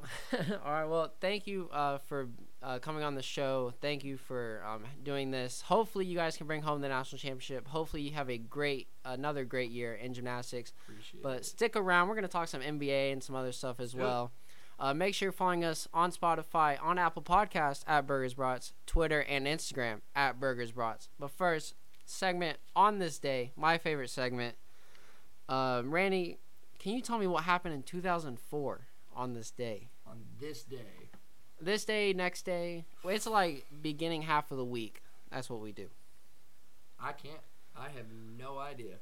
[0.32, 0.84] All right.
[0.84, 2.28] Well, thank you uh, for
[2.62, 3.72] uh, coming on the show.
[3.80, 5.62] Thank you for um, doing this.
[5.62, 7.66] Hopefully, you guys can bring home the national championship.
[7.68, 10.72] Hopefully, you have a great, another great year in gymnastics.
[10.88, 11.44] Appreciate But it.
[11.44, 12.08] stick around.
[12.08, 14.02] We're going to talk some NBA and some other stuff as Yep.
[14.02, 14.32] well.
[14.78, 19.20] Uh, make sure you're following us on Spotify, on Apple Podcasts at Burgers Brats, Twitter
[19.22, 21.08] and Instagram at Burgers Brats.
[21.20, 24.56] But first, segment on this day, my favorite segment.
[25.48, 26.38] Uh, Randy,
[26.78, 29.90] can you tell me what happened in 2004 on this day?
[30.06, 31.01] On this day,
[31.62, 35.00] This day, next day, it's like beginning half of the week.
[35.30, 35.86] That's what we do.
[36.98, 37.38] I can't.
[37.76, 38.96] I have no idea.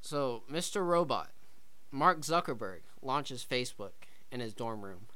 [0.00, 0.86] So, Mr.
[0.86, 1.30] Robot,
[1.90, 5.06] Mark Zuckerberg launches Facebook in his dorm room.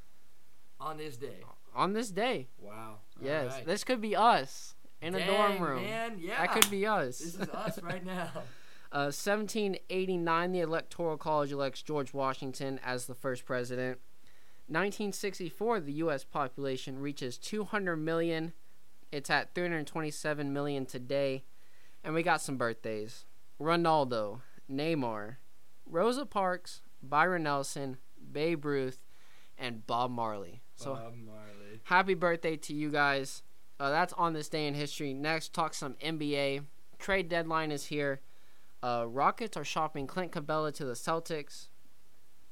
[0.80, 1.44] On this day.
[1.74, 2.96] On this day, Wow.
[3.20, 3.66] yes, Alright.
[3.66, 5.84] this could be us in a dorm room.
[5.84, 6.38] Man, yeah.
[6.44, 7.18] That could be us.
[7.18, 8.28] This is us right now.
[8.94, 13.98] Uh, 1789, the Electoral College elects George Washington as the first president.
[14.68, 16.24] 1964, the U.S.
[16.24, 18.52] population reaches 200 million.
[19.10, 21.44] It's at 327 million today.
[22.04, 23.24] And we got some birthdays
[23.60, 25.36] Ronaldo, Neymar,
[25.86, 27.98] Rosa Parks, Byron Nelson,
[28.32, 29.04] Babe Ruth,
[29.58, 30.62] and Bob Marley.
[30.74, 31.80] So Bob Marley.
[31.84, 33.42] happy birthday to you guys.
[33.78, 35.12] Uh, that's on this day in history.
[35.12, 36.64] Next, talk some NBA.
[36.98, 38.20] Trade deadline is here.
[38.82, 41.68] Uh, Rockets are shopping Clint Capela to the Celtics.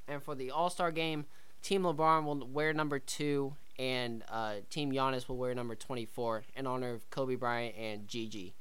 [0.07, 1.27] And for the All Star game,
[1.63, 6.67] Team LeBron will wear number two, and uh, Team Giannis will wear number 24 in
[6.67, 8.55] honor of Kobe Bryant and Gigi.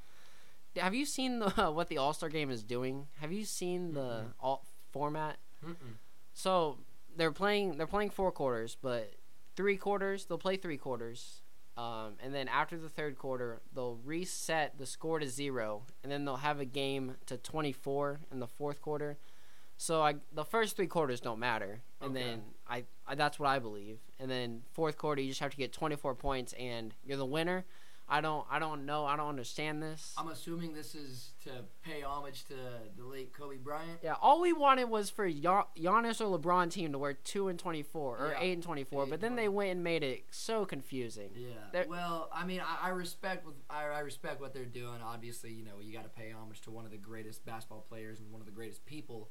[0.77, 3.07] Have you seen the, what the All Star game is doing?
[3.19, 5.37] Have you seen the all format?
[5.65, 5.97] Mm-mm.
[6.33, 6.77] So
[7.15, 9.13] they're playing they're playing four quarters, but
[9.55, 11.41] three quarters they'll play three quarters,
[11.77, 16.23] um, and then after the third quarter they'll reset the score to zero, and then
[16.25, 19.17] they'll have a game to twenty four in the fourth quarter.
[19.81, 22.21] So I the first three quarters don't matter, and Okay.
[22.25, 25.57] then I, I that's what I believe, and then fourth quarter you just have to
[25.57, 27.63] get twenty four points and you're the winner.
[28.11, 30.13] I don't I don't know I don't understand this.
[30.17, 32.55] I'm assuming this is to pay homage to
[32.97, 33.99] the late Kobe Bryant.
[34.03, 37.57] Yeah, all we wanted was for Gian- Giannis or LeBron team to wear two and
[37.57, 40.25] twenty four or Yeah, eight and twenty four, but then they went and made it
[40.29, 41.29] so confusing.
[41.35, 41.47] Yeah.
[41.71, 45.01] They're- well, I mean, I, I respect with I, I respect what they're doing.
[45.01, 48.19] Obviously, you know, you got to pay homage to one of the greatest basketball players
[48.19, 49.29] and one of the greatest people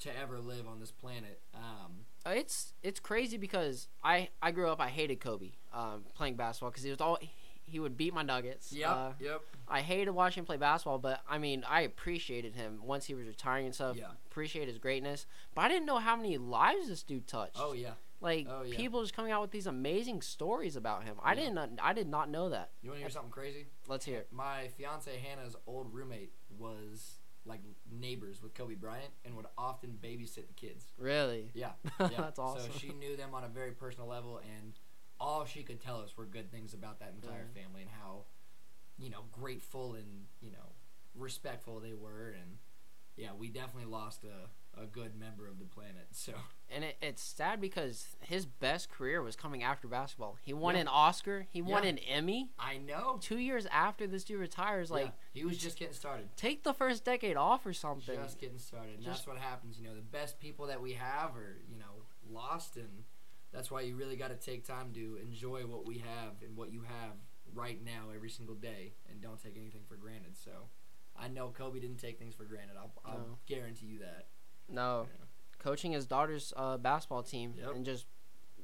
[0.00, 1.40] to ever live on this planet.
[1.54, 6.36] Um, Uh, It's it's crazy because I I grew up I hated Kobe um, playing
[6.36, 7.18] basketball because he was all
[7.66, 8.72] he would beat my Nuggets.
[8.72, 8.88] Yep.
[8.90, 9.40] Uh, yep.
[9.66, 13.26] I hated watching him play basketball, but I mean, I appreciated him once he was
[13.26, 13.96] retiring and stuff.
[13.96, 14.08] Yeah.
[14.30, 17.56] Appreciate his greatness, but I didn't know how many lives this dude touched.
[17.58, 17.94] Oh yeah.
[18.20, 18.76] Like oh, yeah.
[18.76, 21.16] people just coming out with these amazing stories about him.
[21.22, 21.40] I Yeah.
[21.42, 21.80] didn't.
[21.82, 22.70] I did not know that.
[22.82, 23.66] You want to hear something crazy?
[23.86, 24.28] Let's hear it.
[24.30, 30.46] My fiance Hannah's old roommate was like neighbors with Kobe Bryant and would often babysit
[30.46, 30.86] the kids.
[30.98, 31.50] Really?
[31.54, 31.72] Yeah.
[32.00, 32.08] yeah.
[32.18, 32.70] That's awesome.
[32.72, 34.72] So she knew them on a very personal level, and
[35.20, 37.62] all she could tell us were good things about that entire Mhm.
[37.62, 38.24] family and how,
[38.98, 40.72] you know, grateful and you know
[41.14, 42.58] respectful they were, and
[43.16, 44.48] yeah, we definitely lost a
[44.80, 46.06] a good member of the planet.
[46.12, 46.32] So
[46.70, 50.36] And it, it's sad because his best career was coming after basketball.
[50.42, 50.82] He won Yeah.
[50.82, 51.46] an Oscar.
[51.50, 52.50] He won an Emmy.
[52.58, 53.18] I know.
[53.20, 55.10] Two years after this dude retires, like yeah,
[55.40, 56.28] he was just getting started.
[56.36, 58.16] take the first decade off or something.
[58.16, 58.94] Just getting started.
[58.94, 59.78] And Just- that's what happens.
[59.78, 62.76] You know, the best people that we have are, you know, lost.
[62.76, 63.04] And
[63.52, 66.72] that's why you really got to take time to enjoy what we have and what
[66.72, 67.12] you have
[67.54, 70.36] right now every single day and don't take anything for granted.
[70.36, 70.50] So
[71.16, 72.76] I know Kobe didn't take things for granted.
[72.76, 73.38] I'll, I'll No.
[73.46, 74.26] guarantee you that.
[74.68, 75.26] No, Yeah.
[75.58, 77.74] coaching his daughter's uh, basketball team Yep.
[77.74, 78.06] and just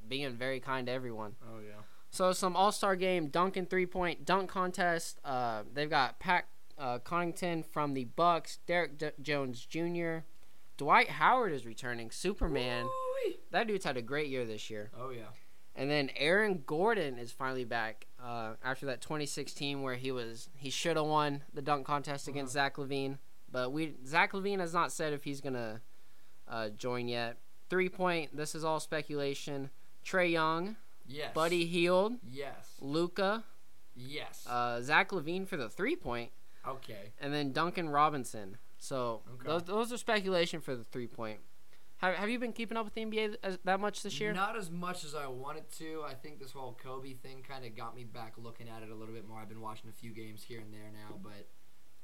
[0.07, 1.35] being very kind to everyone.
[1.43, 1.81] Oh, yeah.
[2.09, 5.19] So some All Star game dunking three point dunk contest.
[5.23, 6.45] Uh, they've got Pat
[6.77, 10.19] uh, Connaughton from the Bucks, Derrick D- Jones Jr.,
[10.77, 12.87] Dwight Howard is returning, Superman.
[13.51, 14.89] That dude's had a great year this year.
[14.97, 15.25] Oh, yeah.
[15.75, 20.69] And then Aaron Gordon is finally back uh, after that 2016 where he was he
[20.69, 23.19] should have won the dunk contest against Zach LaVine,
[23.51, 25.81] but we Zach LaVine has not said if he's gonna
[26.51, 27.37] uh, join yet.
[27.69, 28.35] Three point.
[28.37, 29.69] This is all speculation.
[30.05, 30.75] Trae Young,
[31.07, 31.33] Yes.
[31.33, 32.75] Buddy Hield, Yes.
[32.81, 33.43] Luka,
[33.95, 34.45] Yes.
[34.49, 36.31] uh, Zach LaVine for the three point,
[36.67, 37.11] okay.
[37.19, 38.57] and then Duncan Robinson.
[38.77, 39.47] So Okay.
[39.47, 41.39] those, those are speculation for the three point.
[41.97, 44.33] Have, have you been keeping up with the NBA as, that much this year?
[44.33, 46.01] Not as much as I wanted to.
[46.03, 48.95] I think this whole Kobe thing kind of got me back looking at it a
[48.95, 49.37] little bit more.
[49.39, 51.47] I've been watching a few games here and there now, but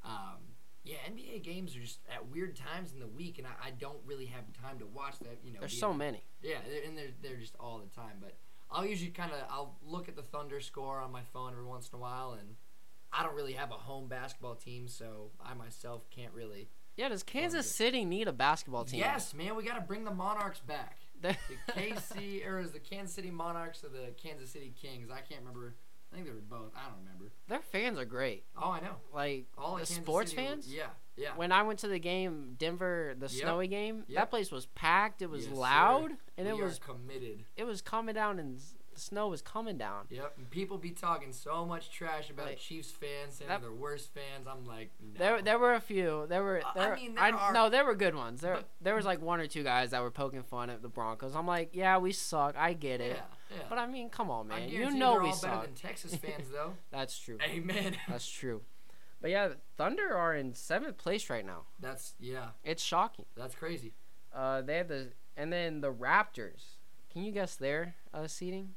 [0.08, 0.38] um,
[0.88, 4.00] yeah, NBA games are just at weird times in the week, and I, I don't
[4.06, 5.38] really have time to watch that.
[5.44, 6.24] You know, There's so many.
[6.42, 8.18] Yeah, they're- and they're they're just all the time.
[8.22, 8.38] But
[8.72, 11.90] I'll usually kind of I'll look at the Thunder score on my phone every once
[11.92, 12.56] in a while, and
[13.12, 16.70] I don't really have a home basketball team, so I myself can't really.
[16.96, 17.70] Yeah, does Kansas.
[17.70, 19.00] City need a basketball team?
[19.00, 21.00] Yes, man, we got to bring the Monarchs back.
[21.22, 21.36] The
[21.74, 25.10] KC or is the Kansas City Monarchs or the Kansas City Kings?
[25.12, 25.76] I can't remember.
[26.12, 26.72] I think they were both.
[26.76, 27.32] I don't remember.
[27.48, 28.46] Their fans are great.
[28.58, 28.96] Oh, I know.
[29.14, 30.74] Like All the sports City- fans.
[30.74, 31.30] Yeah, yeah.
[31.36, 33.32] When I went to the game, Denver, the Yep.
[33.44, 34.16] snowy game, Yep.
[34.18, 35.22] that place was packed.
[35.22, 35.60] It was Yes, sir.
[35.62, 37.46] loud, and we it was committed.
[37.56, 38.60] it was coming down, and
[38.94, 40.08] the snow was coming down.
[40.10, 40.38] Yep.
[40.38, 44.12] And people be talking so much trash about Like, Chiefs fans, saying that- they're worst
[44.14, 44.48] fans.
[44.48, 45.18] I'm like, no.
[45.20, 46.26] There, there were a few.
[46.28, 48.42] There were, I- I mean, there are- no, there were good ones.
[48.42, 50.90] There, But- there was like one or two guys that were poking fun at the
[50.90, 51.36] Broncos.
[51.36, 52.56] I'm like, yeah, we suck.
[52.58, 53.18] I get it.
[53.18, 53.64] yeah, yeah.
[53.70, 54.70] But I mean, come on, man.
[54.70, 55.52] You know we all suck.
[55.52, 56.74] better than Texas fans, though.
[56.92, 57.38] That's true.
[57.44, 57.96] Amen.
[58.08, 58.62] That's true.
[59.22, 61.64] But yeah, Thunder are in seventh place right now.
[61.80, 62.50] That's yeah.
[62.64, 63.26] It's shocking.
[63.36, 63.94] That's crazy.
[64.34, 66.64] Uh, they have the and then the Raptors.
[67.12, 68.76] Can you guess their uh, seating?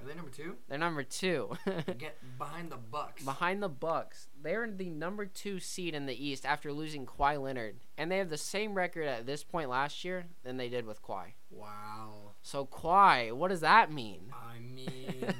[0.00, 0.56] Are they number two?
[0.68, 1.52] They're number two,
[1.98, 3.22] Get behind the Bucks.
[3.22, 4.26] behind the Bucks.
[4.42, 8.28] They're the number two seed in the East after losing Kawhi Leonard, and they have
[8.28, 11.34] the same record at this point last year than they did with Kawhi.
[11.52, 12.31] Wow.
[12.42, 14.32] So Kawhi, what does that mean?
[14.32, 15.32] I mean,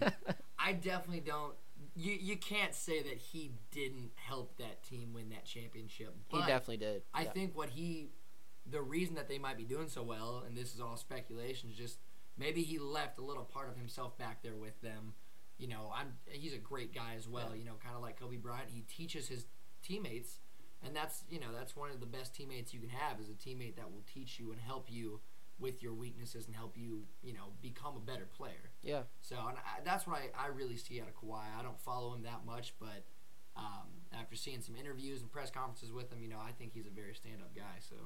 [0.59, 1.55] I definitely don't.
[1.95, 6.15] You you can't say that he didn't help that team win that championship.
[6.29, 7.03] he definitely did.
[7.12, 7.33] I Yeah.
[7.33, 8.12] think what he,
[8.71, 11.77] the reason that they might be doing so well, and this is all speculation, is
[11.77, 11.99] just
[12.38, 15.12] maybe he left a little part of himself back there with them.
[15.59, 17.49] You know, I'm he's a great guy as well.
[17.51, 17.57] Yeah.
[17.59, 18.71] You know, kind of like Kobe Bryant.
[18.71, 19.45] He teaches his
[19.83, 20.38] teammates,
[20.83, 23.33] and that's you know that's one of the best teammates you can have is a
[23.35, 25.21] teammate that will teach you and help you
[25.59, 28.71] with your weaknesses and help you you know become a better player.
[28.83, 29.03] Yeah.
[29.21, 31.43] So and I, that's what I, I really see out of Kawhi.
[31.59, 33.05] I don't follow him that much, but
[33.57, 33.88] um,
[34.19, 36.91] after seeing some interviews and press conferences with him, you know, I think he's a
[36.91, 37.79] very stand-up guy.
[37.81, 37.97] So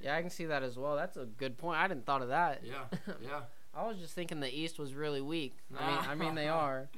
[0.00, 0.94] Yeah, I can see that as well.
[0.96, 1.78] That's a good point.
[1.78, 2.62] I didn't thought of that.
[2.64, 2.84] yeah,
[3.22, 3.40] yeah,
[3.74, 5.56] I was just thinking the East was really weak.
[5.76, 6.88] I mean, I mean they are.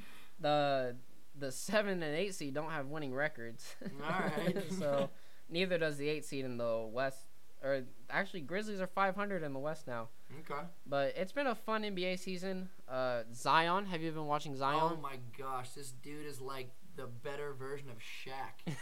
[0.40, 0.96] The
[1.38, 3.76] the seven and eight seed don't have winning records.
[4.02, 4.70] Alright.
[4.78, 5.10] so
[5.50, 7.26] neither does the eight seed in the West.
[7.66, 10.08] Or actually, Grizzlies are 500 in the West now.
[10.40, 10.62] okay.
[10.86, 12.68] But it's been a fun NBA season.
[12.88, 14.78] Uh, Zion, have you been watching Zion?
[14.80, 18.74] Oh my gosh, this dude is like the better version of Shaq.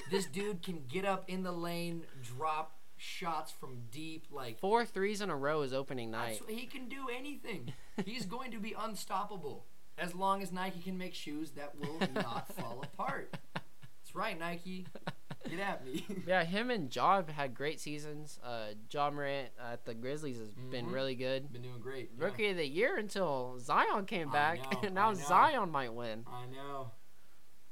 [0.10, 5.20] this dude can get up in the lane, drop shots from deep, like Four threes
[5.20, 6.40] in a row is opening night.
[6.48, 7.74] He can do anything.
[8.06, 9.66] He's going to be unstoppable
[9.98, 13.36] as long as Nike can make shoes that will not fall apart.
[14.16, 14.86] Right, Nike.
[15.48, 16.04] Get at me.
[16.26, 18.40] Yeah, him and have had great seasons.
[18.42, 20.92] Uh, Ja Morant at the Grizzlies has been Mhm.
[20.92, 21.52] really good.
[21.52, 22.10] Been doing great.
[22.18, 22.24] yeah.
[22.24, 26.24] Rookie of the year until Zion came I back, know, and now Zion might win.
[26.26, 26.90] I know.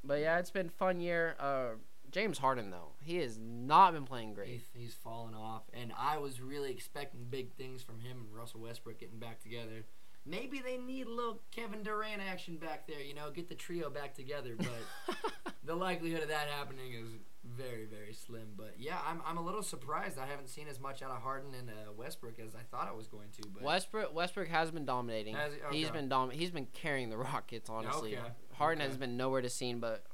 [0.05, 1.35] But yeah, it's been fun year.
[1.41, 1.71] Uh,
[2.11, 4.49] James Harden though, he has not been playing great.
[4.51, 8.61] He's, he's fallen off, and I was really expecting big things from him and Russell
[8.61, 9.85] Westbrook getting back together.
[10.27, 13.91] Maybe they need a little Kevin Durant action back there, you know, get the trio
[13.91, 14.57] back together.
[14.57, 15.17] But
[15.65, 17.09] the likelihood of that happening is
[17.57, 18.49] very, very slim.
[18.57, 20.19] But yeah, I'm, I'm a little surprised.
[20.19, 22.93] I haven't seen as much out of Harden and uh, Westbrook as I thought I
[22.93, 23.49] was going to.
[23.53, 25.35] But Westbrook Westbrook has been dominating.
[25.35, 25.79] Has he?
[25.79, 28.17] He's been dom- He's been carrying the Rockets honestly.
[28.17, 28.27] okay.
[28.55, 28.89] Harden Okay.
[28.89, 30.05] has been nowhere to seen, but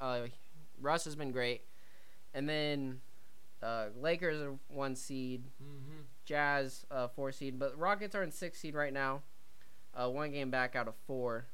[0.00, 0.22] uh,
[0.80, 1.62] Russ has been great.
[2.32, 3.00] And then
[3.62, 6.02] uh, Lakers are one seed, mm-hmm.
[6.24, 9.22] Jazz uh, four seed, but Rockets are in six seed right now,
[9.96, 11.46] uh, one game back out of four.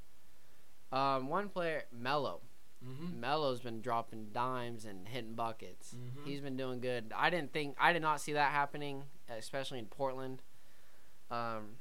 [0.93, 2.41] Um, one player, Melo.
[2.85, 3.21] Mm-hmm.
[3.21, 5.95] Melo's been dropping dimes and hitting buckets.
[5.95, 6.27] Mhm.
[6.27, 7.13] He's been doing good.
[7.15, 10.41] I didn't think I did not see that happening, especially in Portland.
[11.31, 11.77] Um,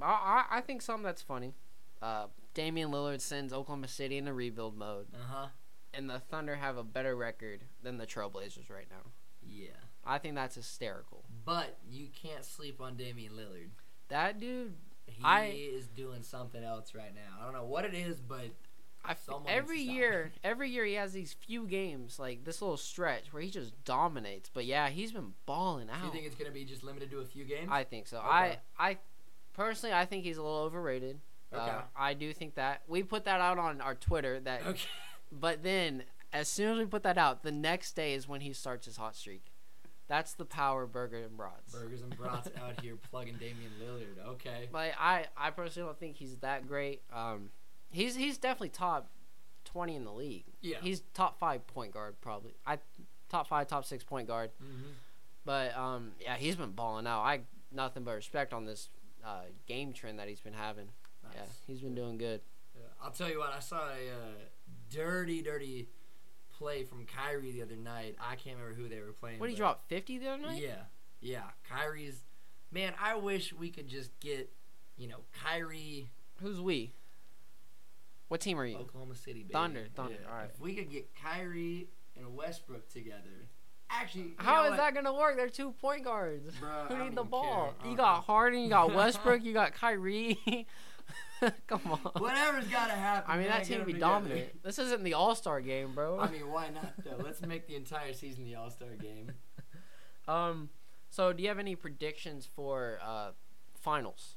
[0.00, 1.54] I I, I think something that's funny.
[2.02, 5.46] Uh, Damian Lillard sends Oklahoma City into rebuild mode, Uh huh.
[5.94, 9.10] and the Thunder have a better record than the Trailblazers right now.
[9.48, 9.70] Yeah.
[10.04, 11.24] I think that's hysterical.
[11.44, 13.70] But you can't sleep on Damian Lillard.
[14.08, 14.74] That dude,
[15.16, 17.40] He I- is doing something else right now.
[17.40, 18.46] I don't know what it is, but
[19.04, 23.32] I f- every year, every year he has these few games like this little stretch
[23.32, 24.50] where he just dominates.
[24.52, 26.04] But yeah, he's been balling do out.
[26.04, 27.68] you think it's gonna be just limited to a few games?
[27.70, 28.18] I think so.
[28.18, 28.26] Okay.
[28.28, 28.98] I I
[29.54, 31.20] personally I think he's a little overrated.
[31.52, 31.70] Okay.
[31.70, 34.80] Uh, I do think that we put that out on our Twitter that okay.
[35.32, 38.52] but then as soon as we put that out, the next day is when he
[38.52, 39.51] starts his hot streak.
[40.12, 41.72] That's the power of Burger and Brats.
[41.72, 44.28] Burgers and brats out here plugging Damian Lillard.
[44.32, 44.68] Okay.
[44.70, 47.00] Like I I personally don't think he's that great.
[47.10, 47.48] Um
[47.88, 49.08] he's he's definitely top
[49.64, 50.44] 20 in the league.
[50.60, 50.76] Yeah.
[50.82, 52.52] He's top 5 point guard probably.
[52.66, 52.78] I
[53.30, 54.50] top 5 top 6 point guard.
[54.62, 54.90] mm-hmm.
[55.46, 57.22] But um yeah, he's been balling out.
[57.22, 57.40] I
[57.72, 58.90] nothing but respect on this
[59.24, 60.88] uh, game trend that he's been having.
[61.24, 61.32] Nice.
[61.36, 62.42] Yeah, he's been doing good.
[62.74, 62.82] Yeah.
[63.02, 63.54] I'll tell you what.
[63.54, 64.34] I saw a uh,
[64.90, 65.88] dirty, dirty
[66.62, 68.16] play from Kyrie the other night.
[68.20, 69.38] I can't remember who they were playing.
[69.40, 69.84] What did he drop?
[69.88, 70.62] Fifty the other night?
[70.62, 70.82] Yeah,
[71.20, 71.42] yeah.
[71.68, 72.22] Kyrie's
[72.70, 72.94] man.
[73.02, 74.50] I wish we could just get,
[74.96, 76.10] you know, Kyrie,
[76.40, 76.94] Who's we?
[78.28, 78.78] What team are you?
[78.78, 79.52] Oklahoma City, baby.
[79.52, 80.28] Thunder, Thunder, Yeah.
[80.30, 80.50] alright.
[80.54, 83.48] If we could get Kyrie and Westbrook together,
[83.90, 84.76] actually, How is what?
[84.78, 85.36] that gonna work?
[85.36, 86.50] They're two point guards.
[86.56, 87.74] Bruh, Who need the ball?
[87.78, 87.90] care.
[87.90, 87.96] You Uh-uh.
[87.96, 90.38] got Harden, you got Westbrook, you got Kyrie.
[91.66, 91.98] Come on.
[92.22, 93.30] Whatever's gotta happen.
[93.30, 94.00] I mean, that team be together.
[94.00, 94.62] dominant.
[94.62, 96.18] This isn't the All Star game, bro.
[96.18, 97.22] I mean, why not though?
[97.22, 99.32] Let's make the entire season the All Star game.
[100.28, 100.70] um,
[101.10, 103.30] so do you have any predictions for uh,
[103.80, 104.36] finals,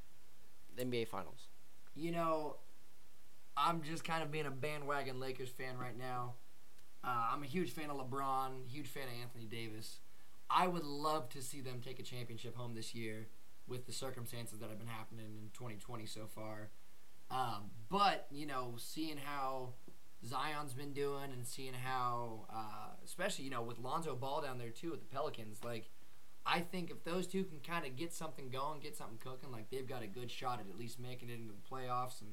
[0.77, 1.47] NBA finals?
[1.95, 2.57] You know,
[3.55, 6.33] I'm just kind of being a bandwagon Lakers fan right now.
[7.03, 9.99] Uh, I'm a huge fan of LeBron, huge fan of Anthony Davis.
[10.49, 13.27] I would love to see them take a championship home this year
[13.67, 16.69] with the circumstances that have been happening in 2020 so far.
[17.31, 19.73] Um, but, you know, seeing how
[20.25, 24.69] Zion's been doing and seeing how, uh, especially, you know, with Lonzo Ball down there
[24.69, 25.89] too with the Pelicans, like,
[26.45, 29.69] I think if those two can kind of get something going, get something cooking, like
[29.71, 32.29] they've got a good shot at at least making it into the playoffs and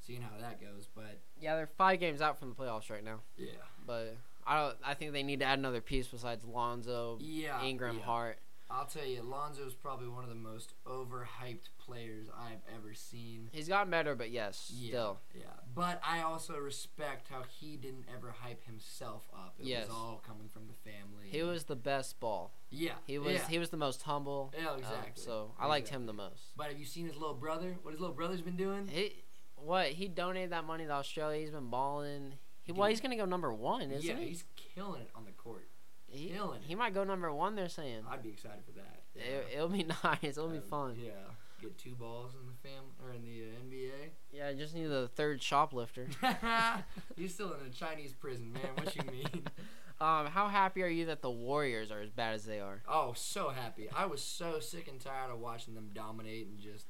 [0.00, 0.88] seeing how that goes.
[0.94, 3.52] But Yeah, they're five games out from the playoffs right now, yeah,
[3.86, 4.16] but
[4.46, 4.76] I don't.
[4.84, 8.04] I think they need to add another piece besides Lonzo, yeah, Ingram, yeah.
[8.04, 8.38] Hart.
[8.68, 13.48] I'll tell you, Lonzo's probably one of the most overhyped players I've ever seen.
[13.52, 15.18] He's gotten better, but yes, Yeah, still.
[15.34, 15.42] yeah.
[15.74, 19.54] But I also respect how he didn't ever hype himself up.
[19.60, 19.86] It Yes.
[19.86, 21.28] was all coming from the family.
[21.30, 22.54] He was the best ball.
[22.70, 23.48] yeah, He was yeah.
[23.48, 24.52] he was the most humble.
[24.56, 25.22] Yeah, um, exactly.
[25.22, 26.02] so I liked Exactly.
[26.02, 26.56] him the most.
[26.56, 27.76] But have you seen his little brother?
[27.82, 28.88] What his little brother's been doing?
[28.88, 29.22] He
[29.54, 31.40] what he donated that money to Australia.
[31.40, 32.34] He's been balling.
[32.64, 34.26] He well, he's gonna go number one, isn't yeah, he?
[34.30, 35.68] he's killing it on the court.
[36.08, 36.76] He, killing it.
[36.76, 37.54] might go number one.
[37.54, 39.02] They're saying I'd be excited for that.
[39.14, 40.18] it, it'll be nice.
[40.22, 40.96] It'll be fun.
[40.98, 41.12] Yeah,
[41.60, 44.10] get two balls in the fam or in the uh, NBA.
[44.32, 46.06] Yeah, I just need the third shoplifter.
[47.16, 48.62] He's still in a Chinese prison, man.
[48.76, 49.42] What you mean?
[50.00, 52.82] um, how happy are you that the Warriors are as bad as they are?
[52.88, 53.88] Oh, so happy.
[53.94, 56.86] I was so sick and tired of watching them dominate and just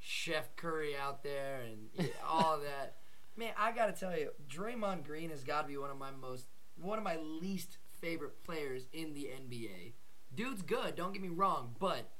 [0.00, 2.96] Chef Curry out there and yeah, all that.
[3.36, 6.46] Man, I gotta tell you, Draymond Green has got to be one of my most,
[6.80, 9.92] one of my least favorite players in the NBA.
[10.34, 12.10] Dude's good, don't get me wrong, but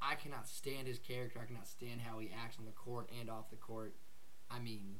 [0.00, 1.40] I cannot stand his character.
[1.42, 3.94] I cannot stand how he acts on the court and off the court.
[4.50, 4.96] I mean,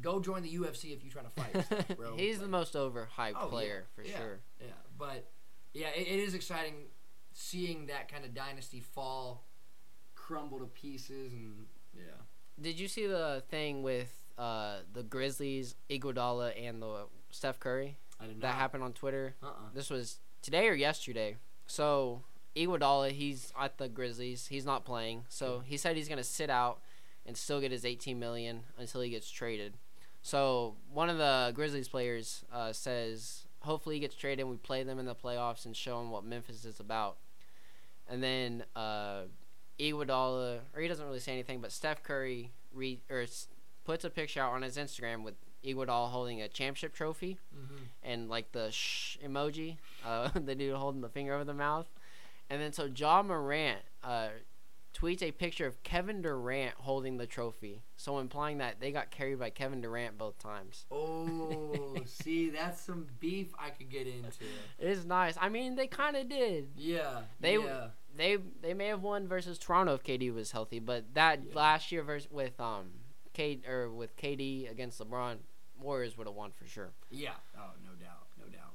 [0.00, 2.16] go join the UFC if you're trying to fight, stuff, bro.
[2.16, 4.16] He's the most overhyped Oh, yeah, player for yeah.
[4.18, 4.40] sure.
[4.60, 4.66] yeah,
[4.98, 5.30] but
[5.72, 6.74] yeah, it, it is exciting
[7.32, 9.44] seeing that kind of dynasty fall,
[10.14, 11.66] crumble to pieces, and
[11.96, 12.02] yeah.
[12.60, 17.96] Did you see the thing with uh, the Grizzlies, Iguodala, and the Steph Curry?
[18.20, 18.42] I did not.
[18.42, 19.34] that happened on Twitter.
[19.42, 19.70] Uh-uh.
[19.74, 21.36] This was today or yesterday.
[21.66, 22.22] So
[22.56, 24.46] Iguodala, he's at the Grizzlies.
[24.48, 25.24] He's not playing.
[25.28, 26.80] So he said he's gonna sit out
[27.26, 29.74] and still get his 18 million until he gets traded.
[30.22, 34.82] So one of the Grizzlies players uh, says, hopefully he gets traded and we play
[34.82, 37.16] them in the playoffs and show them what Memphis is about.
[38.08, 39.22] And then uh,
[39.78, 43.24] Iguodala, or he doesn't really say anything, but Steph Curry re- or
[43.84, 45.34] puts a picture out on his Instagram with
[45.64, 47.76] Iguodala holding a championship trophy Mm-hmm.
[48.02, 51.86] and like the shh emoji, uh, the dude holding the finger over the mouth.
[52.50, 54.28] And then so John Morant uh,
[54.94, 59.38] tweets a picture of Kevin Durant holding the trophy, so implying that they got carried
[59.38, 60.84] by Kevin Durant both times.
[60.90, 64.44] Oh, see, that's some beef I could get into.
[64.78, 65.36] It is nice.
[65.40, 66.68] I mean, they kind of did.
[66.76, 67.22] Yeah.
[67.40, 67.88] They- yeah.
[68.16, 71.54] They they may have won versus Toronto if KD was healthy, but that Yeah.
[71.56, 72.90] last year versus with um
[73.32, 75.38] K or with KD against LeBron,
[75.80, 76.90] Warriors would have won for sure.
[77.10, 77.30] Yeah.
[77.56, 78.26] Oh, no doubt.
[78.38, 78.72] No doubt.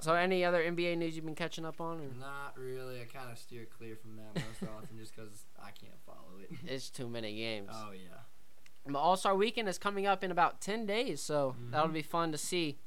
[0.00, 2.00] So any other NBA news you've been catching up on?
[2.00, 2.18] Or?
[2.18, 3.00] Not really.
[3.00, 6.50] I kind of steer clear from that most often just because I can't follow it.
[6.66, 7.68] It's too many games.
[7.72, 8.94] Oh, yeah.
[8.96, 11.92] All Star Weekend is coming up in about 10 days, so that'll Mhm.
[11.94, 12.78] be fun to see.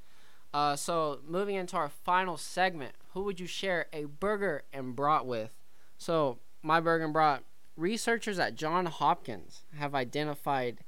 [0.53, 5.25] Uh, so, moving into our final segment, who would you share a burger and brat
[5.25, 5.51] with?
[5.97, 7.43] So, my burger and brat
[7.77, 10.83] researchers at John Hopkins have identified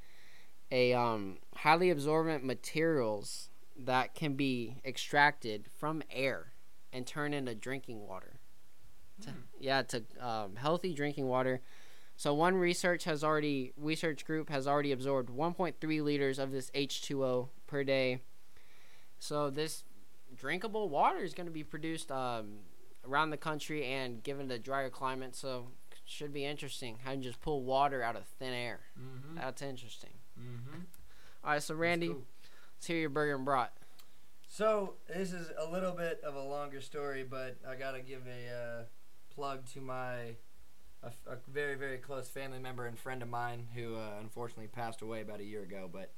[0.71, 6.53] a um, highly absorbent materials that can be extracted from air
[6.93, 8.39] and turn into drinking water.
[9.21, 9.37] To- Hmm.
[9.59, 11.61] yeah, to um, healthy drinking water.
[12.17, 17.49] So one research has already research group has already absorbed 1.3 liters of this H2O
[17.67, 18.21] per day.
[19.19, 19.83] So this
[20.35, 22.59] drinkable water is going to be produced um,
[23.07, 25.35] around the country and given the drier climate.
[25.35, 25.67] So
[26.05, 26.97] should be interesting.
[27.03, 28.81] How you just pull water out of thin air.
[28.99, 29.37] Mm-hmm.
[29.37, 30.11] That's interesting.
[30.39, 30.79] Mm-hmm.
[31.43, 33.73] All right, so Randy, let's hear your burger and brat.
[34.47, 38.53] So this is a little bit of a longer story, but I gotta give a
[38.53, 38.83] uh,
[39.33, 40.35] plug to my
[41.03, 45.21] a very very close family member and friend of mine who uh, unfortunately passed away
[45.21, 45.89] about a year ago.
[45.91, 46.13] But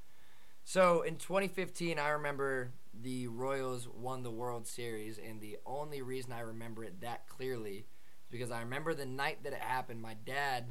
[0.63, 6.31] so in 2015, I remember the Royals won the World Series, and the only reason
[6.31, 7.85] I remember it that clearly
[8.23, 10.01] is because I remember the night that it happened.
[10.01, 10.65] My dad.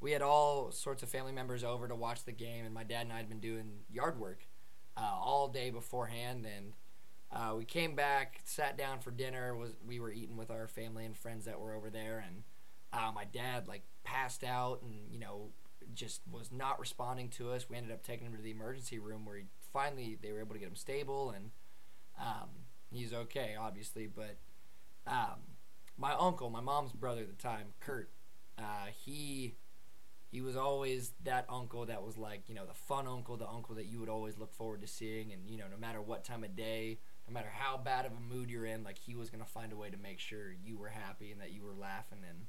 [0.00, 3.02] We had all sorts of family members over to watch the game, and my dad
[3.02, 4.46] and I had been doing yard work
[4.96, 6.72] uh, all day beforehand, and
[7.30, 9.54] uh, we came back, sat down for dinner.
[9.54, 12.42] Was we were eating with our family and friends that were over there, and
[12.92, 15.50] uh, my dad like passed out, and you know
[15.94, 17.68] just was not responding to us.
[17.68, 20.54] We ended up taking him to the emergency room where he finally they were able
[20.54, 21.50] to get him stable, and
[22.18, 22.48] um,
[22.90, 24.06] he's okay, obviously.
[24.06, 24.38] But
[25.06, 25.40] um,
[25.96, 28.10] my uncle, my mom's brother at the time, Kurt,
[28.58, 29.54] uh, he
[30.30, 33.74] he was always that uncle that was like you know the fun uncle, the uncle
[33.74, 36.44] that you would always look forward to seeing, and you know no matter what time
[36.44, 36.98] of day
[37.30, 39.76] no matter how bad of a mood you're in, like he was gonna find a
[39.76, 42.18] way to make sure you were happy and that you were laughing.
[42.28, 42.46] And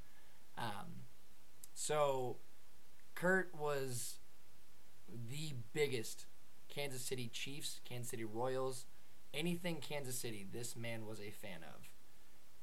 [0.58, 0.88] um,
[1.76, 2.38] so
[3.14, 4.18] Kurt was
[5.08, 6.26] the biggest
[6.68, 8.86] Kansas City Chiefs, Kansas City Royals,
[9.36, 10.48] anything Kansas City.
[10.52, 11.88] This man was a fan of,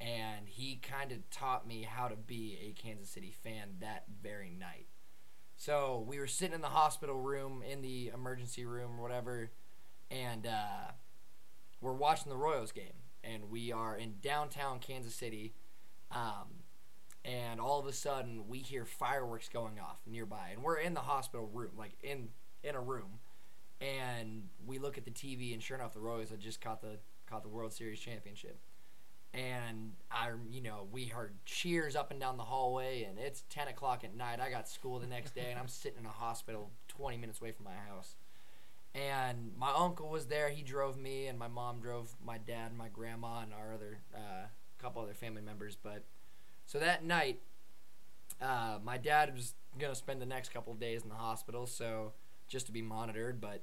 [0.00, 4.50] and he kind of taught me how to be a Kansas City fan that very
[4.50, 4.87] night.
[5.58, 9.50] So we were sitting in the hospital room, in the emergency room or whatever,
[10.08, 10.92] and uh,
[11.80, 12.94] we're watching the Royals game,
[13.24, 15.54] and we are in downtown Kansas City,
[16.12, 16.62] um,
[17.24, 21.00] and all of a sudden we hear fireworks going off nearby, and we're in the
[21.00, 22.28] hospital room, like in
[22.62, 23.18] in a room,
[23.80, 27.00] and we look at the TV, and sure enough, the Royals had just caught the
[27.28, 28.60] caught the World Series championship,
[29.34, 33.68] and I, you know, we heard cheers up and down the hallway, and it's ten
[33.68, 34.40] o'clock at night.
[34.40, 37.52] I got school the next day, and I'm sitting in a hospital twenty minutes away
[37.52, 38.16] from my house
[38.94, 40.48] and my uncle was there.
[40.48, 43.98] He drove me, and my mom drove my dad, and my grandma, and our other
[44.14, 44.46] uh,
[44.78, 45.76] couple other family members.
[45.80, 46.04] But
[46.66, 47.40] so that night,
[48.40, 52.12] uh, my dad was gonna spend the next couple days in the hospital, so
[52.48, 53.40] just to be monitored.
[53.40, 53.62] But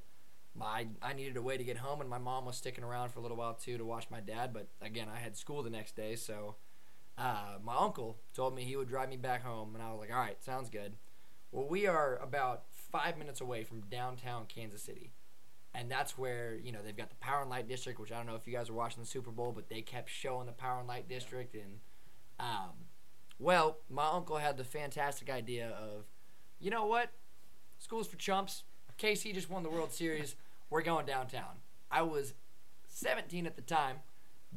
[0.58, 3.20] my I needed a way to get home, and my mom was sticking around for
[3.20, 4.54] a little while too to watch my dad.
[4.54, 6.56] But again, I had school the next day, so
[7.18, 10.12] uh, my uncle told me he would drive me back home, and I was like,
[10.12, 10.94] all right, sounds good.
[11.52, 15.12] Well, we are about five minutes away from downtown Kansas City.
[15.74, 18.28] And that's where, you know, they've got the Power and Light District, which I don't
[18.28, 20.80] know if you guys were watching the Super Bowl, but they kept showing the Power
[20.80, 21.54] and Light District.
[21.54, 21.80] And,
[22.40, 22.72] um,
[23.40, 26.06] well, my uncle had the fantastic idea of,
[26.60, 27.12] you know what?
[27.78, 28.64] School's for chumps.
[28.98, 30.36] KC just won the World Series.
[30.70, 31.58] We're going downtown.
[31.92, 32.34] I was
[32.88, 33.98] 17 at the time.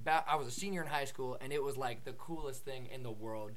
[0.07, 3.03] I was a senior in high school, and it was like the coolest thing in
[3.03, 3.53] the world.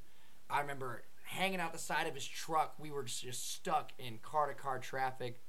[0.49, 2.73] I remember hanging out the side of his truck.
[2.79, 5.39] We were just stuck in car to car traffic.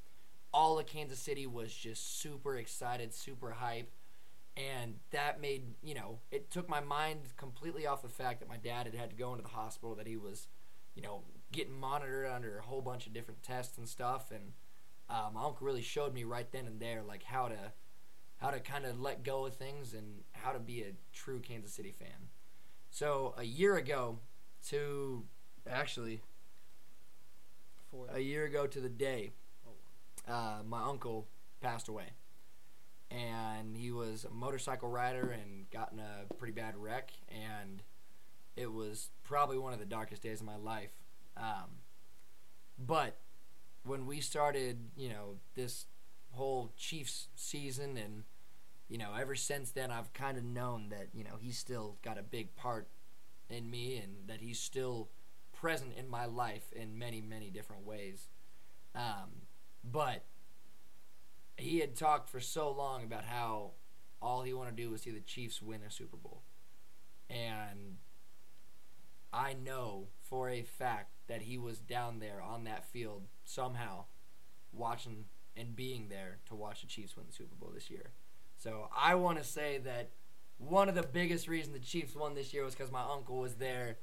[0.53, 3.91] All of Kansas City was just super excited, super hype.
[4.55, 8.59] and that made you know it took my mind completely off the fact that my
[8.59, 10.47] dad had had to go into the hospital that he was
[10.95, 11.23] you know
[11.53, 14.53] getting monitored under a whole bunch of different tests and stuff and
[15.13, 17.73] uh, my uncle really showed me right then and there like how to
[18.39, 21.73] how to kind of let go of things and how to be a true Kansas
[21.73, 22.31] City fan.
[22.91, 24.19] So a year ago
[24.69, 25.25] to
[25.71, 26.23] actually
[27.91, 29.33] For a year ago to the day,
[30.27, 31.29] uh, my uncle
[31.61, 32.15] passed away.
[33.11, 37.13] And he was a motorcycle rider and got in a pretty bad wreck.
[37.29, 37.83] And
[38.57, 40.93] it was probably one of the darkest days of my life.
[41.37, 41.83] Um,
[42.79, 43.19] but
[43.85, 45.87] when we started, you know, this
[46.31, 48.25] whole Chiefs season, and,
[48.89, 52.19] you know, ever since then, I've kind of known that, you know, he's still got
[52.19, 52.89] a big part
[53.49, 55.11] in me and that he's still
[55.53, 58.29] present in my life in many, many different ways.
[58.95, 59.43] Um,
[59.85, 60.25] but
[61.57, 63.73] he had talked for so long about how
[64.21, 66.43] all he wanted to do was see the Chiefs win a Super Bowl.
[67.29, 67.97] And
[69.33, 74.05] I know for a fact that he was down there on that field somehow
[74.71, 75.25] watching
[75.57, 78.11] and being there to watch the Chiefs win the Super Bowl this year.
[78.59, 80.11] So I want to say that
[80.59, 83.55] one of the biggest reasons the Chiefs won this year was because my uncle was
[83.55, 83.97] there.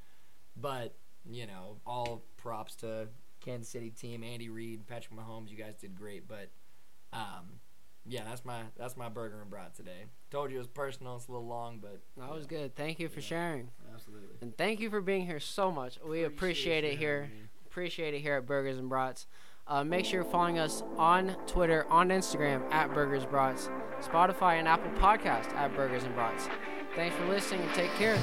[0.59, 0.95] But,
[1.29, 3.07] you know, all props to
[3.41, 6.27] Kansas City team, Andy Reid, Patrick Mahomes, you guys did great.
[6.27, 6.49] But,
[7.13, 7.59] um,
[8.07, 10.05] yeah, that's my that's my burger and brat today.
[10.31, 11.15] Told you it was personal.
[11.17, 12.75] It's a little long, but that was good.
[12.75, 13.25] Thank you for Yeah.
[13.27, 13.69] sharing,
[13.99, 14.27] absolutely.
[14.41, 15.99] and thank you for being here so much.
[16.05, 17.29] We appreciate it here.
[17.67, 19.27] Appreciate it here at Burgers and Brats.
[19.67, 23.69] Uh, make sure you're following us on Twitter, on Instagram at Burgers Brats,
[24.01, 26.49] Spotify and Apple Podcast at Burgers and Brats.
[26.95, 28.17] Thanks for listening and take care.